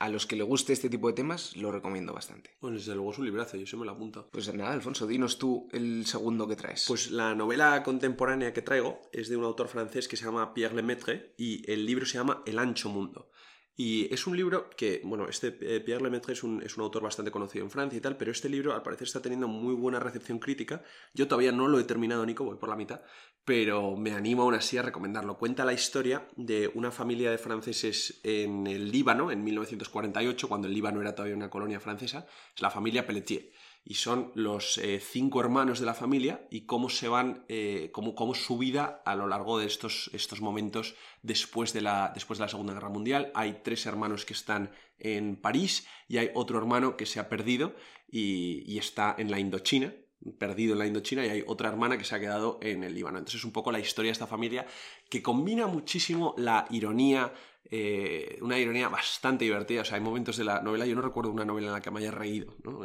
a 0.00 0.08
los 0.08 0.26
que 0.26 0.34
le 0.34 0.42
guste 0.42 0.72
este 0.72 0.88
tipo 0.88 1.08
de 1.08 1.12
temas, 1.12 1.54
lo 1.56 1.70
recomiendo 1.70 2.14
bastante. 2.14 2.56
Bueno, 2.60 2.78
desde 2.78 2.94
luego 2.94 3.12
es 3.12 3.18
un 3.18 3.26
librazo, 3.26 3.58
yo 3.58 3.66
se 3.66 3.76
me 3.76 3.84
lo 3.84 3.92
apunto. 3.92 4.30
Pues 4.32 4.52
nada, 4.54 4.72
Alfonso, 4.72 5.06
dinos 5.06 5.38
tú 5.38 5.68
el 5.72 6.06
segundo 6.06 6.48
que 6.48 6.56
traes. 6.56 6.86
Pues 6.88 7.10
la 7.10 7.34
novela 7.34 7.82
contemporánea 7.82 8.54
que 8.54 8.62
traigo 8.62 9.02
es 9.12 9.28
de 9.28 9.36
un 9.36 9.44
autor 9.44 9.68
francés 9.68 10.08
que 10.08 10.16
se 10.16 10.24
llama 10.24 10.54
Pierre 10.54 10.74
Lemaitre 10.74 11.34
y 11.36 11.70
el 11.70 11.84
libro 11.84 12.06
se 12.06 12.16
llama 12.16 12.42
El 12.46 12.58
ancho 12.58 12.88
mundo. 12.88 13.30
Y 13.76 14.12
es 14.12 14.26
un 14.26 14.36
libro 14.36 14.68
que, 14.76 15.00
bueno, 15.04 15.28
este 15.28 15.56
eh, 15.60 15.80
Pierre 15.80 16.02
Lemaitre 16.02 16.34
es 16.34 16.42
un, 16.42 16.62
es 16.62 16.76
un, 16.76 16.82
autor 16.82 17.02
bastante 17.02 17.30
conocido 17.30 17.64
en 17.64 17.70
Francia 17.70 17.96
y 17.96 18.00
tal, 18.00 18.16
pero 18.16 18.30
este 18.30 18.48
libro 18.48 18.74
al 18.74 18.82
parecer 18.82 19.06
está 19.06 19.22
teniendo 19.22 19.48
muy 19.48 19.74
buena 19.74 19.98
recepción 19.98 20.38
crítica. 20.38 20.82
Yo 21.14 21.28
todavía 21.28 21.52
no 21.52 21.66
lo 21.66 21.80
he 21.80 21.84
terminado, 21.84 22.26
Nico, 22.26 22.44
voy 22.44 22.56
por 22.56 22.68
la 22.68 22.76
mitad, 22.76 23.00
pero 23.44 23.96
me 23.96 24.12
animo 24.12 24.42
aún 24.42 24.54
así 24.54 24.76
a 24.76 24.82
recomendarlo. 24.82 25.38
Cuenta 25.38 25.64
la 25.64 25.72
historia 25.72 26.28
de 26.36 26.70
una 26.74 26.90
familia 26.90 27.30
de 27.30 27.38
franceses 27.38 28.20
en 28.22 28.66
el 28.66 28.90
Líbano 28.90 29.30
en 29.30 29.42
1948, 29.42 30.48
cuando 30.48 30.68
el 30.68 30.74
Líbano 30.74 31.00
era 31.00 31.14
todavía 31.14 31.36
una 31.36 31.48
colonia 31.48 31.80
francesa, 31.80 32.26
es 32.54 32.60
la 32.60 32.70
familia 32.70 33.06
Pelletier. 33.06 33.50
Y 33.84 33.94
son 33.94 34.30
los 34.34 34.78
eh, 34.78 35.00
cinco 35.00 35.40
hermanos 35.40 35.80
de 35.80 35.86
la 35.86 35.94
familia 35.94 36.46
y 36.50 36.62
cómo 36.62 36.88
se 36.88 37.08
van, 37.08 37.44
eh, 37.48 37.90
cómo, 37.92 38.14
cómo, 38.14 38.34
su 38.34 38.58
vida 38.58 39.02
a 39.04 39.16
lo 39.16 39.26
largo 39.26 39.58
de 39.58 39.66
estos, 39.66 40.10
estos 40.12 40.40
momentos 40.40 40.94
después 41.22 41.72
de, 41.72 41.80
la, 41.80 42.12
después 42.14 42.38
de 42.38 42.44
la 42.44 42.48
Segunda 42.48 42.74
Guerra 42.74 42.88
Mundial. 42.88 43.32
Hay 43.34 43.60
tres 43.64 43.86
hermanos 43.86 44.24
que 44.24 44.34
están 44.34 44.70
en 44.98 45.36
París 45.36 45.86
y 46.08 46.18
hay 46.18 46.30
otro 46.34 46.58
hermano 46.58 46.96
que 46.96 47.06
se 47.06 47.20
ha 47.20 47.28
perdido 47.28 47.74
y, 48.10 48.64
y 48.66 48.78
está 48.78 49.14
en 49.18 49.30
la 49.30 49.40
Indochina, 49.40 49.94
perdido 50.38 50.74
en 50.74 50.78
la 50.78 50.86
Indochina 50.86 51.24
y 51.24 51.30
hay 51.30 51.44
otra 51.46 51.68
hermana 51.68 51.96
que 51.96 52.04
se 52.04 52.14
ha 52.14 52.20
quedado 52.20 52.58
en 52.62 52.84
el 52.84 52.94
Líbano. 52.94 53.18
Entonces 53.18 53.40
es 53.40 53.44
un 53.44 53.52
poco 53.52 53.72
la 53.72 53.80
historia 53.80 54.10
de 54.10 54.12
esta 54.12 54.26
familia 54.26 54.66
que 55.08 55.22
combina 55.22 55.66
muchísimo 55.66 56.34
la 56.36 56.66
ironía, 56.70 57.32
eh, 57.72 58.38
una 58.40 58.58
ironía 58.58 58.88
bastante 58.88 59.44
divertida. 59.44 59.82
O 59.82 59.84
sea, 59.84 59.96
hay 59.96 60.02
momentos 60.02 60.36
de 60.36 60.44
la 60.44 60.60
novela, 60.60 60.86
yo 60.86 60.96
no 60.96 61.02
recuerdo 61.02 61.30
una 61.30 61.44
novela 61.44 61.68
en 61.68 61.72
la 61.74 61.80
que 61.80 61.90
me 61.92 62.00
haya 62.00 62.10
reído, 62.10 62.56
¿no? 62.64 62.80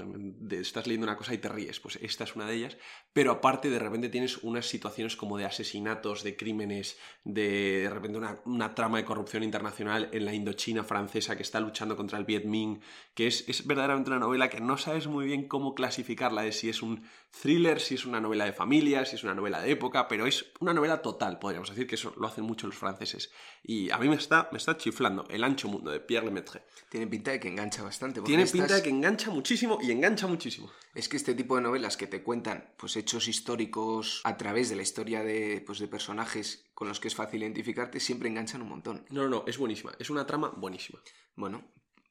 estás 0.51 0.85
leyendo 0.85 1.05
una 1.07 1.17
cosa 1.17 1.33
y 1.33 1.39
te 1.39 1.49
ríes, 1.49 1.79
pues 1.79 1.97
esta 2.01 2.23
es 2.23 2.35
una 2.35 2.45
de 2.45 2.53
ellas. 2.53 2.77
Pero 3.11 3.31
aparte, 3.31 3.69
de 3.69 3.79
repente 3.79 4.09
tienes 4.09 4.37
unas 4.43 4.67
situaciones 4.67 5.15
como 5.15 5.37
de 5.37 5.45
asesinatos, 5.45 6.23
de 6.23 6.35
crímenes, 6.35 6.99
de, 7.23 7.81
de 7.81 7.89
repente 7.89 8.17
una, 8.17 8.39
una, 8.45 8.75
trama 8.75 8.97
de 8.97 9.05
corrupción 9.05 9.41
internacional 9.41 10.09
en 10.11 10.25
la 10.25 10.33
Indochina 10.33 10.83
francesa 10.83 11.35
que 11.35 11.43
está 11.43 11.59
luchando 11.59 11.95
contra 11.95 12.19
el 12.19 12.25
Viet 12.25 12.45
Minh, 12.45 12.79
que 13.15 13.27
es, 13.27 13.47
es 13.47 13.65
verdaderamente 13.65 14.11
una 14.11 14.19
novela 14.19 14.49
que 14.49 14.59
no 14.59 14.77
sabes 14.77 15.07
muy 15.07 15.25
bien 15.25 15.47
cómo 15.47 15.73
clasificarla, 15.73 16.43
de 16.43 16.51
si 16.51 16.69
es 16.69 16.83
un 16.83 17.03
thriller, 17.41 17.79
si 17.79 17.95
es 17.95 18.05
una 18.05 18.21
novela 18.21 18.45
de 18.45 18.53
familia, 18.53 19.05
si 19.05 19.15
es 19.15 19.23
una 19.23 19.33
novela 19.33 19.61
de 19.61 19.71
época, 19.71 20.07
pero 20.07 20.27
es 20.27 20.51
una 20.59 20.73
novela 20.73 21.01
total, 21.01 21.39
podríamos 21.39 21.69
decir 21.69 21.87
que 21.87 21.95
eso 21.95 22.13
lo 22.17 22.27
hacen 22.27 22.43
mucho 22.43 22.67
los 22.67 22.75
franceses. 22.75 23.31
Y 23.63 23.89
a 23.89 23.97
mí 23.97 24.07
me 24.07 24.15
está, 24.15 24.49
me 24.51 24.57
está 24.57 24.74
chiflando 24.77 25.25
El 25.29 25.43
ancho 25.43 25.67
mundo 25.67 25.91
de 25.91 25.99
Pierre 25.99 26.25
Lemaitre. 26.25 26.63
Tiene 26.89 27.07
pinta 27.07 27.31
de 27.31 27.39
que 27.39 27.47
engancha 27.47 27.83
bastante. 27.83 28.21
Tiene 28.21 28.45
pinta 28.45 28.75
de 28.75 28.83
que 28.83 28.89
engancha 28.89 29.31
muchísimo 29.31 29.79
y 29.81 29.91
engancha 29.91 30.27
muchísimo. 30.27 30.71
Es 30.93 31.09
que 31.09 31.17
este 31.17 31.33
tipo 31.33 31.55
de 31.55 31.61
novelas 31.61 31.97
que 31.97 32.07
te 32.07 32.23
cuentan 32.23 32.73
pues, 32.77 32.95
hechos 32.95 33.27
históricos 33.27 34.21
a 34.23 34.37
través 34.37 34.69
de 34.69 34.75
la 34.75 34.81
historia 34.81 35.23
de, 35.23 35.63
pues, 35.65 35.79
de 35.79 35.87
personajes 35.87 36.65
con 36.73 36.87
los 36.87 36.99
que 36.99 37.07
es 37.07 37.15
fácil 37.15 37.41
identificarte 37.41 37.99
siempre 37.99 38.29
enganchan 38.29 38.61
un 38.61 38.69
montón. 38.69 39.05
No, 39.09 39.23
no, 39.23 39.29
no, 39.29 39.43
es 39.47 39.57
buenísima. 39.57 39.93
Es 39.99 40.09
una 40.09 40.25
trama 40.25 40.53
buenísima. 40.55 40.99
Bueno, 41.35 41.63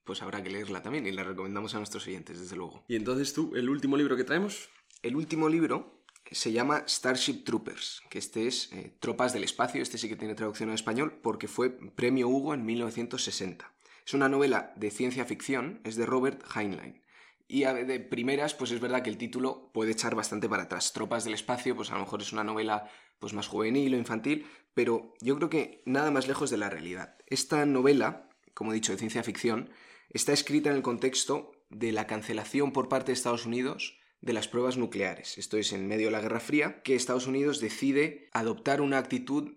pues 0.04 0.22
habrá 0.22 0.42
que 0.42 0.50
leerla 0.50 0.82
también 0.82 1.06
y 1.06 1.12
la 1.12 1.24
recomendamos 1.24 1.74
a 1.74 1.78
nuestros 1.78 2.06
oyentes, 2.06 2.40
desde 2.40 2.56
luego. 2.56 2.84
Y 2.88 2.96
entonces 2.96 3.32
tú, 3.32 3.52
el 3.54 3.68
último 3.68 3.96
libro 3.96 4.16
que 4.16 4.24
traemos. 4.24 4.68
El 5.02 5.16
último 5.16 5.48
libro 5.48 6.03
se 6.32 6.52
llama 6.52 6.84
Starship 6.88 7.44
Troopers, 7.44 8.02
que 8.08 8.18
este 8.18 8.46
es 8.46 8.72
eh, 8.72 8.96
Tropas 9.00 9.32
del 9.32 9.44
Espacio, 9.44 9.82
este 9.82 9.98
sí 9.98 10.08
que 10.08 10.16
tiene 10.16 10.34
traducción 10.34 10.70
en 10.70 10.74
español 10.74 11.18
porque 11.22 11.48
fue 11.48 11.70
premio 11.70 12.28
Hugo 12.28 12.54
en 12.54 12.64
1960. 12.64 13.72
Es 14.06 14.14
una 14.14 14.28
novela 14.28 14.72
de 14.76 14.90
ciencia 14.90 15.24
ficción, 15.24 15.80
es 15.84 15.96
de 15.96 16.06
Robert 16.06 16.42
Heinlein. 16.54 17.02
Y 17.46 17.64
de 17.64 18.00
primeras, 18.00 18.54
pues 18.54 18.70
es 18.70 18.80
verdad 18.80 19.02
que 19.02 19.10
el 19.10 19.18
título 19.18 19.70
puede 19.72 19.92
echar 19.92 20.14
bastante 20.14 20.48
para 20.48 20.64
atrás. 20.64 20.92
Tropas 20.92 21.24
del 21.24 21.34
Espacio, 21.34 21.76
pues 21.76 21.90
a 21.90 21.94
lo 21.94 22.00
mejor 22.00 22.22
es 22.22 22.32
una 22.32 22.44
novela 22.44 22.90
pues 23.18 23.34
más 23.34 23.48
juvenil 23.48 23.94
o 23.94 23.98
infantil, 23.98 24.46
pero 24.72 25.14
yo 25.20 25.36
creo 25.36 25.50
que 25.50 25.82
nada 25.84 26.10
más 26.10 26.26
lejos 26.26 26.50
de 26.50 26.56
la 26.56 26.70
realidad. 26.70 27.16
Esta 27.26 27.64
novela, 27.66 28.28
como 28.54 28.72
he 28.72 28.74
dicho, 28.74 28.92
de 28.92 28.98
ciencia 28.98 29.22
ficción, 29.22 29.70
está 30.10 30.32
escrita 30.32 30.70
en 30.70 30.76
el 30.76 30.82
contexto 30.82 31.52
de 31.70 31.92
la 31.92 32.06
cancelación 32.06 32.72
por 32.72 32.88
parte 32.88 33.08
de 33.08 33.14
Estados 33.14 33.46
Unidos 33.46 33.98
de 34.24 34.32
las 34.32 34.48
pruebas 34.48 34.78
nucleares. 34.78 35.36
Esto 35.36 35.58
es 35.58 35.74
en 35.74 35.86
medio 35.86 36.06
de 36.06 36.12
la 36.12 36.22
Guerra 36.22 36.40
Fría, 36.40 36.80
que 36.82 36.94
Estados 36.94 37.26
Unidos 37.26 37.60
decide 37.60 38.30
adoptar 38.32 38.80
una 38.80 38.96
actitud 38.96 39.52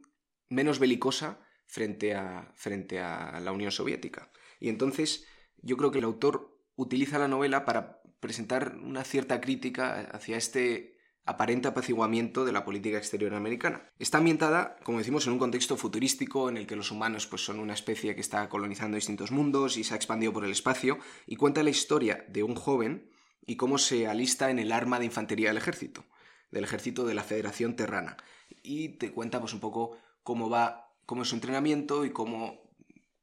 menos 0.49 0.79
belicosa 0.79 1.39
frente 1.67 2.13
a, 2.13 2.51
frente 2.53 2.99
a 2.99 3.39
la 3.39 3.53
Unión 3.53 3.71
Soviética. 3.71 4.29
Y 4.59 4.67
entonces 4.67 5.25
yo 5.61 5.77
creo 5.77 5.91
que 5.91 5.99
el 5.99 6.03
autor 6.03 6.59
utiliza 6.75 7.17
la 7.17 7.29
novela 7.29 7.63
para 7.63 8.01
presentar 8.19 8.75
una 8.83 9.05
cierta 9.05 9.39
crítica 9.39 10.01
hacia 10.11 10.35
este 10.35 10.97
aparente 11.23 11.69
apaciguamiento 11.69 12.43
de 12.43 12.51
la 12.51 12.65
política 12.65 12.97
exterior 12.97 13.35
americana. 13.35 13.89
Está 13.99 14.17
ambientada, 14.17 14.75
como 14.83 14.97
decimos, 14.97 15.27
en 15.27 15.33
un 15.33 15.39
contexto 15.39 15.77
futurístico 15.77 16.49
en 16.49 16.57
el 16.57 16.67
que 16.67 16.75
los 16.75 16.91
humanos 16.91 17.25
pues, 17.25 17.45
son 17.45 17.59
una 17.59 17.73
especie 17.73 18.15
que 18.15 18.21
está 18.21 18.49
colonizando 18.49 18.95
distintos 18.95 19.31
mundos 19.31 19.77
y 19.77 19.85
se 19.85 19.93
ha 19.93 19.97
expandido 19.97 20.33
por 20.33 20.43
el 20.43 20.51
espacio, 20.51 20.99
y 21.25 21.37
cuenta 21.37 21.63
la 21.63 21.69
historia 21.69 22.25
de 22.27 22.43
un 22.43 22.55
joven 22.55 23.11
y 23.47 23.55
cómo 23.55 23.79
se 23.79 24.07
alista 24.07 24.51
en 24.51 24.59
el 24.59 24.71
arma 24.71 24.99
de 24.99 25.05
infantería 25.05 25.47
del 25.47 25.57
ejército, 25.57 26.05
del 26.51 26.65
ejército 26.65 27.05
de 27.05 27.15
la 27.15 27.23
Federación 27.23 27.75
Terrana. 27.75 28.17
Y 28.61 28.89
te 28.97 29.11
cuenta 29.11 29.39
pues 29.39 29.53
un 29.53 29.61
poco 29.61 29.97
cómo 30.21 30.49
va, 30.49 30.93
cómo 31.05 31.23
es 31.23 31.29
su 31.29 31.35
entrenamiento 31.35 32.05
y 32.05 32.11
cómo 32.11 32.67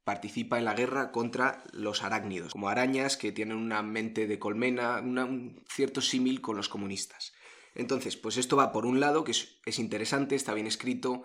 participa 0.02 0.58
en 0.58 0.64
la 0.64 0.74
guerra 0.74 1.12
contra 1.12 1.62
los 1.72 2.02
arácnidos, 2.02 2.52
como 2.52 2.68
arañas 2.68 3.16
que 3.16 3.32
tienen 3.32 3.56
una 3.56 3.82
mente 3.82 4.26
de 4.26 4.38
colmena, 4.38 5.00
un 5.00 5.62
cierto 5.68 6.00
símil 6.00 6.40
con 6.40 6.56
los 6.56 6.68
comunistas. 6.68 7.34
Entonces, 7.74 8.16
pues 8.16 8.37
esto 8.37 8.56
va 8.56 8.72
por 8.72 8.87
un 8.87 9.00
lado, 9.00 9.24
que 9.24 9.32
es, 9.32 9.78
interesante, 9.78 10.37
está 10.37 10.54
bien 10.54 10.66
escrito 10.66 11.24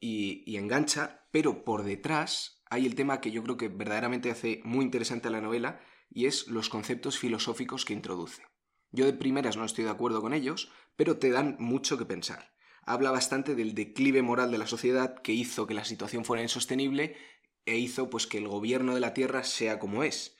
y, 0.00 0.42
y 0.46 0.56
engancha, 0.56 1.26
pero 1.30 1.64
por 1.64 1.84
detrás 1.84 2.62
hay 2.70 2.86
el 2.86 2.94
tema 2.94 3.20
que 3.20 3.30
yo 3.30 3.42
creo 3.42 3.56
que 3.56 3.68
verdaderamente 3.68 4.30
hace 4.30 4.60
muy 4.64 4.84
interesante 4.84 5.28
a 5.28 5.32
la 5.32 5.40
novela, 5.40 5.80
y 6.10 6.26
es 6.26 6.48
los 6.48 6.68
conceptos 6.68 7.18
filosóficos 7.18 7.84
que 7.84 7.92
introduce. 7.92 8.42
Yo 8.92 9.04
de 9.04 9.12
primeras 9.12 9.56
no 9.56 9.64
estoy 9.64 9.84
de 9.84 9.90
acuerdo 9.90 10.20
con 10.20 10.32
ellos, 10.32 10.70
pero 10.96 11.18
te 11.18 11.30
dan 11.30 11.56
mucho 11.58 11.98
que 11.98 12.04
pensar. 12.04 12.54
Habla 12.82 13.10
bastante 13.10 13.54
del 13.54 13.74
declive 13.74 14.22
moral 14.22 14.50
de 14.50 14.58
la 14.58 14.66
sociedad 14.66 15.20
que 15.20 15.32
hizo 15.32 15.66
que 15.66 15.74
la 15.74 15.84
situación 15.84 16.24
fuera 16.24 16.42
insostenible 16.42 17.16
e 17.64 17.78
hizo 17.78 18.08
pues 18.08 18.26
que 18.26 18.38
el 18.38 18.48
gobierno 18.48 18.94
de 18.94 19.00
la 19.00 19.12
Tierra 19.12 19.42
sea 19.42 19.78
como 19.78 20.04
es. 20.04 20.36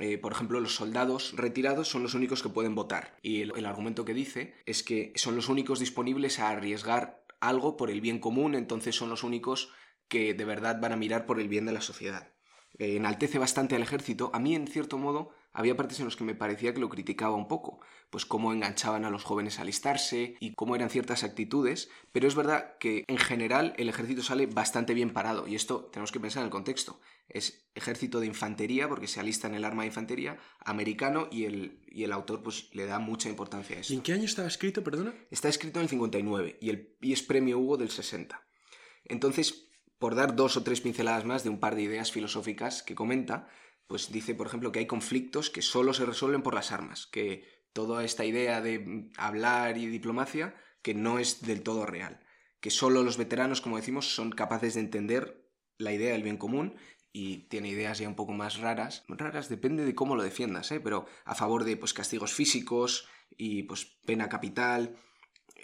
Eh, 0.00 0.18
por 0.18 0.32
ejemplo, 0.32 0.58
los 0.58 0.74
soldados 0.74 1.34
retirados 1.36 1.88
son 1.88 2.02
los 2.02 2.14
únicos 2.14 2.42
que 2.42 2.48
pueden 2.48 2.74
votar. 2.74 3.16
Y 3.22 3.42
el 3.42 3.64
argumento 3.64 4.04
que 4.04 4.12
dice 4.12 4.54
es 4.66 4.82
que 4.82 5.12
son 5.14 5.36
los 5.36 5.48
únicos 5.48 5.78
disponibles 5.78 6.40
a 6.40 6.48
arriesgar 6.48 7.24
algo 7.40 7.76
por 7.76 7.90
el 7.90 8.00
bien 8.00 8.18
común, 8.18 8.54
entonces 8.54 8.96
son 8.96 9.08
los 9.08 9.22
únicos 9.22 9.72
que 10.08 10.34
de 10.34 10.44
verdad 10.44 10.80
van 10.80 10.92
a 10.92 10.96
mirar 10.96 11.26
por 11.26 11.40
el 11.40 11.48
bien 11.48 11.66
de 11.66 11.72
la 11.72 11.80
sociedad. 11.80 12.33
Eh, 12.78 12.96
enaltece 12.96 13.38
bastante 13.38 13.76
al 13.76 13.82
ejército, 13.82 14.30
a 14.34 14.40
mí 14.40 14.54
en 14.54 14.66
cierto 14.66 14.98
modo 14.98 15.30
había 15.52 15.76
partes 15.76 16.00
en 16.00 16.06
las 16.06 16.16
que 16.16 16.24
me 16.24 16.34
parecía 16.34 16.74
que 16.74 16.80
lo 16.80 16.88
criticaba 16.88 17.36
un 17.36 17.46
poco, 17.46 17.78
pues 18.10 18.26
cómo 18.26 18.52
enganchaban 18.52 19.04
a 19.04 19.10
los 19.10 19.22
jóvenes 19.22 19.58
a 19.58 19.62
alistarse 19.62 20.36
y 20.40 20.54
cómo 20.54 20.74
eran 20.74 20.90
ciertas 20.90 21.22
actitudes, 21.22 21.88
pero 22.10 22.26
es 22.26 22.34
verdad 22.34 22.76
que 22.78 23.04
en 23.06 23.18
general 23.18 23.74
el 23.78 23.88
ejército 23.88 24.22
sale 24.22 24.46
bastante 24.46 24.92
bien 24.92 25.12
parado 25.12 25.46
y 25.46 25.54
esto 25.54 25.88
tenemos 25.92 26.10
que 26.10 26.18
pensar 26.18 26.40
en 26.40 26.46
el 26.46 26.50
contexto. 26.50 27.00
Es 27.28 27.64
ejército 27.76 28.18
de 28.18 28.26
infantería 28.26 28.88
porque 28.88 29.06
se 29.06 29.20
alista 29.20 29.46
en 29.46 29.54
el 29.54 29.64
arma 29.64 29.82
de 29.82 29.88
infantería 29.88 30.38
americano 30.58 31.28
y 31.30 31.44
el, 31.44 31.80
y 31.86 32.02
el 32.02 32.12
autor 32.12 32.42
pues 32.42 32.68
le 32.72 32.86
da 32.86 32.98
mucha 32.98 33.28
importancia 33.28 33.76
a 33.76 33.80
eso. 33.80 33.92
¿Y 33.92 33.96
en 33.96 34.02
qué 34.02 34.12
año 34.12 34.24
estaba 34.24 34.48
escrito, 34.48 34.82
perdona? 34.82 35.14
Está 35.30 35.48
escrito 35.48 35.78
en 35.78 35.84
el 35.84 35.88
59 35.88 36.58
y, 36.60 36.70
el, 36.70 36.96
y 37.00 37.12
es 37.12 37.22
premio 37.22 37.60
Hugo 37.60 37.76
del 37.76 37.90
60. 37.90 38.44
Entonces, 39.04 39.68
por 39.98 40.14
dar 40.14 40.36
dos 40.36 40.56
o 40.56 40.62
tres 40.62 40.80
pinceladas 40.80 41.24
más 41.24 41.44
de 41.44 41.50
un 41.50 41.60
par 41.60 41.74
de 41.74 41.82
ideas 41.82 42.12
filosóficas 42.12 42.82
que 42.82 42.94
comenta, 42.94 43.48
pues 43.86 44.10
dice, 44.12 44.34
por 44.34 44.46
ejemplo, 44.46 44.72
que 44.72 44.80
hay 44.80 44.86
conflictos 44.86 45.50
que 45.50 45.62
solo 45.62 45.92
se 45.94 46.06
resuelven 46.06 46.42
por 46.42 46.54
las 46.54 46.72
armas, 46.72 47.06
que 47.06 47.44
toda 47.72 48.04
esta 48.04 48.24
idea 48.24 48.60
de 48.60 49.10
hablar 49.16 49.76
y 49.78 49.86
diplomacia, 49.86 50.54
que 50.82 50.94
no 50.94 51.18
es 51.18 51.42
del 51.42 51.62
todo 51.62 51.86
real, 51.86 52.20
que 52.60 52.70
solo 52.70 53.02
los 53.02 53.18
veteranos, 53.18 53.60
como 53.60 53.76
decimos, 53.76 54.14
son 54.14 54.30
capaces 54.30 54.74
de 54.74 54.80
entender 54.80 55.50
la 55.78 55.92
idea 55.92 56.12
del 56.12 56.22
bien 56.22 56.36
común 56.36 56.76
y 57.12 57.48
tiene 57.48 57.68
ideas 57.68 57.98
ya 57.98 58.08
un 58.08 58.14
poco 58.14 58.32
más 58.32 58.58
raras. 58.58 59.04
Raras 59.08 59.48
depende 59.48 59.84
de 59.84 59.94
cómo 59.94 60.16
lo 60.16 60.22
defiendas, 60.22 60.70
¿eh? 60.72 60.80
pero 60.80 61.06
a 61.24 61.34
favor 61.34 61.64
de 61.64 61.76
pues, 61.76 61.94
castigos 61.94 62.32
físicos 62.32 63.08
y 63.36 63.64
pues 63.64 63.84
pena 64.06 64.28
capital. 64.28 64.96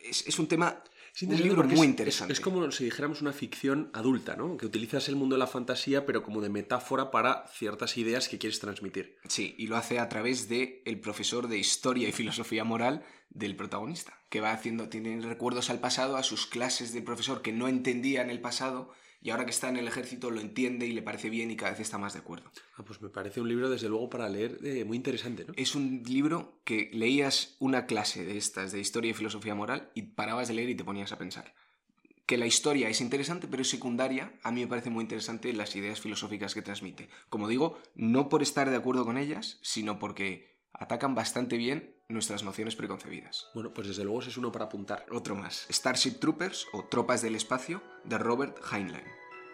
Es, 0.04 0.26
es 0.26 0.38
un 0.38 0.48
tema 0.48 0.82
un 1.22 1.36
libro 1.36 1.64
muy 1.64 1.86
interesante. 1.86 2.32
Es, 2.32 2.40
como 2.40 2.70
si 2.70 2.84
dijéramos 2.84 3.20
una 3.20 3.32
ficción 3.32 3.90
adulta, 3.92 4.36
¿no? 4.36 4.56
Que 4.56 4.66
utilizas 4.66 5.08
el 5.08 5.16
mundo 5.16 5.34
de 5.34 5.40
la 5.40 5.46
fantasía, 5.46 6.06
pero 6.06 6.22
como 6.22 6.40
de 6.40 6.48
metáfora 6.48 7.10
para 7.10 7.46
ciertas 7.48 7.96
ideas 7.96 8.28
que 8.28 8.38
quieres 8.38 8.60
transmitir. 8.60 9.16
Sí, 9.28 9.54
y 9.58 9.66
lo 9.66 9.76
hace 9.76 9.98
a 9.98 10.08
través 10.08 10.48
de 10.48 10.82
el 10.84 11.00
profesor 11.00 11.48
de 11.48 11.58
historia 11.58 12.08
y 12.08 12.12
filosofía 12.12 12.64
moral 12.64 13.04
del 13.30 13.56
protagonista, 13.56 14.18
que 14.28 14.40
va 14.40 14.52
haciendo, 14.52 14.88
tiene 14.88 15.20
recuerdos 15.20 15.70
al 15.70 15.80
pasado, 15.80 16.16
a 16.16 16.22
sus 16.22 16.46
clases 16.46 16.92
de 16.92 17.02
profesor 17.02 17.42
que 17.42 17.52
no 17.52 17.68
entendía 17.68 18.22
en 18.22 18.30
el 18.30 18.40
pasado 18.40 18.92
y 19.22 19.30
ahora 19.30 19.44
que 19.44 19.50
está 19.50 19.68
en 19.68 19.76
el 19.76 19.86
ejército 19.86 20.30
lo 20.30 20.40
entiende 20.40 20.86
y 20.86 20.92
le 20.92 21.02
parece 21.02 21.28
bien 21.28 21.50
y 21.50 21.56
cada 21.56 21.72
vez 21.72 21.80
está 21.80 21.98
más 21.98 22.14
de 22.14 22.20
acuerdo. 22.20 22.50
Ah, 22.76 22.84
pues 22.84 23.02
me 23.02 23.10
parece 23.10 23.40
un 23.40 23.48
libro, 23.48 23.68
desde 23.68 23.88
luego, 23.88 24.08
para 24.08 24.28
leer 24.28 24.58
eh, 24.64 24.84
muy 24.84 24.96
interesante, 24.96 25.44
¿no? 25.44 25.52
Es 25.56 25.74
un 25.74 26.02
libro 26.06 26.60
que 26.64 26.90
leías 26.92 27.56
una 27.58 27.86
clase 27.86 28.24
de 28.24 28.38
estas, 28.38 28.72
de 28.72 28.80
historia 28.80 29.10
y 29.10 29.14
filosofía 29.14 29.54
moral, 29.54 29.90
y 29.94 30.02
parabas 30.02 30.48
de 30.48 30.54
leer 30.54 30.70
y 30.70 30.74
te 30.74 30.84
ponías 30.84 31.12
a 31.12 31.18
pensar. 31.18 31.54
Que 32.24 32.38
la 32.38 32.46
historia 32.46 32.88
es 32.88 33.00
interesante, 33.00 33.48
pero 33.48 33.62
es 33.62 33.68
secundaria, 33.68 34.32
a 34.42 34.52
mí 34.52 34.62
me 34.62 34.68
parece 34.68 34.88
muy 34.88 35.02
interesante 35.02 35.52
las 35.52 35.74
ideas 35.76 36.00
filosóficas 36.00 36.54
que 36.54 36.62
transmite. 36.62 37.08
Como 37.28 37.48
digo, 37.48 37.78
no 37.94 38.28
por 38.28 38.42
estar 38.42 38.70
de 38.70 38.76
acuerdo 38.76 39.04
con 39.04 39.18
ellas, 39.18 39.58
sino 39.62 39.98
porque 39.98 40.58
atacan 40.72 41.14
bastante 41.14 41.56
bien 41.56 41.99
nuestras 42.10 42.42
nociones 42.42 42.76
preconcebidas. 42.76 43.48
Bueno, 43.54 43.72
pues 43.72 43.88
desde 43.88 44.04
luego 44.04 44.20
es 44.20 44.36
uno 44.36 44.52
para 44.52 44.66
apuntar. 44.66 45.06
Otro 45.10 45.34
más, 45.34 45.66
Starship 45.70 46.18
Troopers 46.20 46.66
o 46.72 46.84
Tropas 46.84 47.22
del 47.22 47.34
Espacio 47.34 47.82
de 48.04 48.18
Robert 48.18 48.58
Heinlein. 48.70 49.04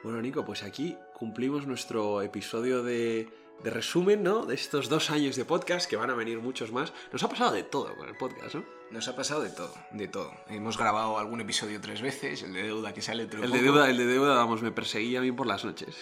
Bueno, 0.02 0.20
Nico, 0.20 0.44
pues 0.44 0.62
aquí 0.62 0.96
cumplimos 1.14 1.66
nuestro 1.66 2.22
episodio 2.22 2.82
de, 2.82 3.28
de 3.62 3.70
resumen, 3.70 4.22
¿no? 4.22 4.46
De 4.46 4.54
estos 4.54 4.88
dos 4.88 5.10
años 5.10 5.36
de 5.36 5.44
podcast, 5.44 5.88
que 5.88 5.96
van 5.96 6.10
a 6.10 6.14
venir 6.14 6.38
muchos 6.38 6.72
más. 6.72 6.92
Nos 7.12 7.22
ha 7.22 7.28
pasado 7.28 7.52
de 7.52 7.62
todo 7.62 7.96
con 7.96 8.08
el 8.08 8.16
podcast, 8.16 8.54
¿no? 8.54 8.64
Nos 8.90 9.08
ha 9.08 9.16
pasado 9.16 9.42
de 9.42 9.50
todo, 9.50 9.74
de 9.90 10.06
todo. 10.06 10.32
Hemos 10.48 10.78
grabado 10.78 11.18
algún 11.18 11.40
episodio 11.40 11.80
tres 11.80 12.02
veces, 12.02 12.42
el 12.42 12.52
de 12.52 12.62
deuda 12.62 12.94
que 12.94 13.02
sale 13.02 13.24
otro 13.24 13.42
El 13.42 13.50
de 13.50 13.62
deuda, 13.62 13.90
el 13.90 13.96
de 13.96 14.06
deuda, 14.06 14.36
vamos, 14.36 14.62
me 14.62 14.70
perseguía 14.70 15.18
a 15.18 15.22
mí 15.22 15.32
por 15.32 15.46
las 15.46 15.64
noches. 15.64 15.96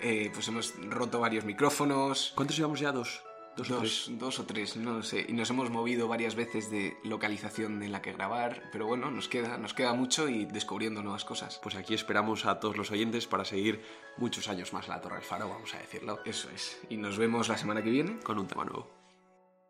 Eh, 0.00 0.30
pues 0.34 0.48
hemos 0.48 0.74
roto 0.90 1.20
varios 1.20 1.44
micrófonos. 1.44 2.32
¿Cuántos 2.34 2.56
llevamos 2.56 2.80
ya? 2.80 2.90
Dos. 2.90 3.22
Dos, 3.56 3.70
o 3.70 3.78
tres. 3.78 4.04
Dos, 4.08 4.18
dos 4.18 4.38
o 4.40 4.44
tres, 4.46 4.76
no 4.76 4.94
lo 4.94 5.02
sé. 5.02 5.24
Y 5.28 5.32
nos 5.32 5.50
hemos 5.50 5.70
movido 5.70 6.08
varias 6.08 6.34
veces 6.34 6.70
de 6.70 6.96
localización 7.04 7.82
en 7.82 7.92
la 7.92 8.02
que 8.02 8.12
grabar, 8.12 8.68
pero 8.72 8.86
bueno, 8.86 9.10
nos 9.10 9.28
queda, 9.28 9.58
nos 9.58 9.74
queda 9.74 9.94
mucho 9.94 10.28
y 10.28 10.44
descubriendo 10.44 11.02
nuevas 11.02 11.24
cosas. 11.24 11.60
Pues 11.62 11.76
aquí 11.76 11.94
esperamos 11.94 12.46
a 12.46 12.60
todos 12.60 12.76
los 12.76 12.90
oyentes 12.90 13.26
para 13.26 13.44
seguir 13.44 13.82
muchos 14.16 14.48
años 14.48 14.72
más 14.72 14.88
la 14.88 15.00
Torre 15.00 15.16
del 15.16 15.24
Faro, 15.24 15.48
vamos 15.48 15.74
a 15.74 15.78
decirlo, 15.78 16.20
Eso 16.24 16.48
es. 16.50 16.80
Y 16.88 16.96
nos 16.96 17.18
vemos 17.18 17.48
la 17.48 17.56
semana 17.56 17.82
que 17.82 17.90
viene. 17.90 18.18
con 18.20 18.38
un 18.38 18.46
tema 18.46 18.64
nuevo. 18.64 19.03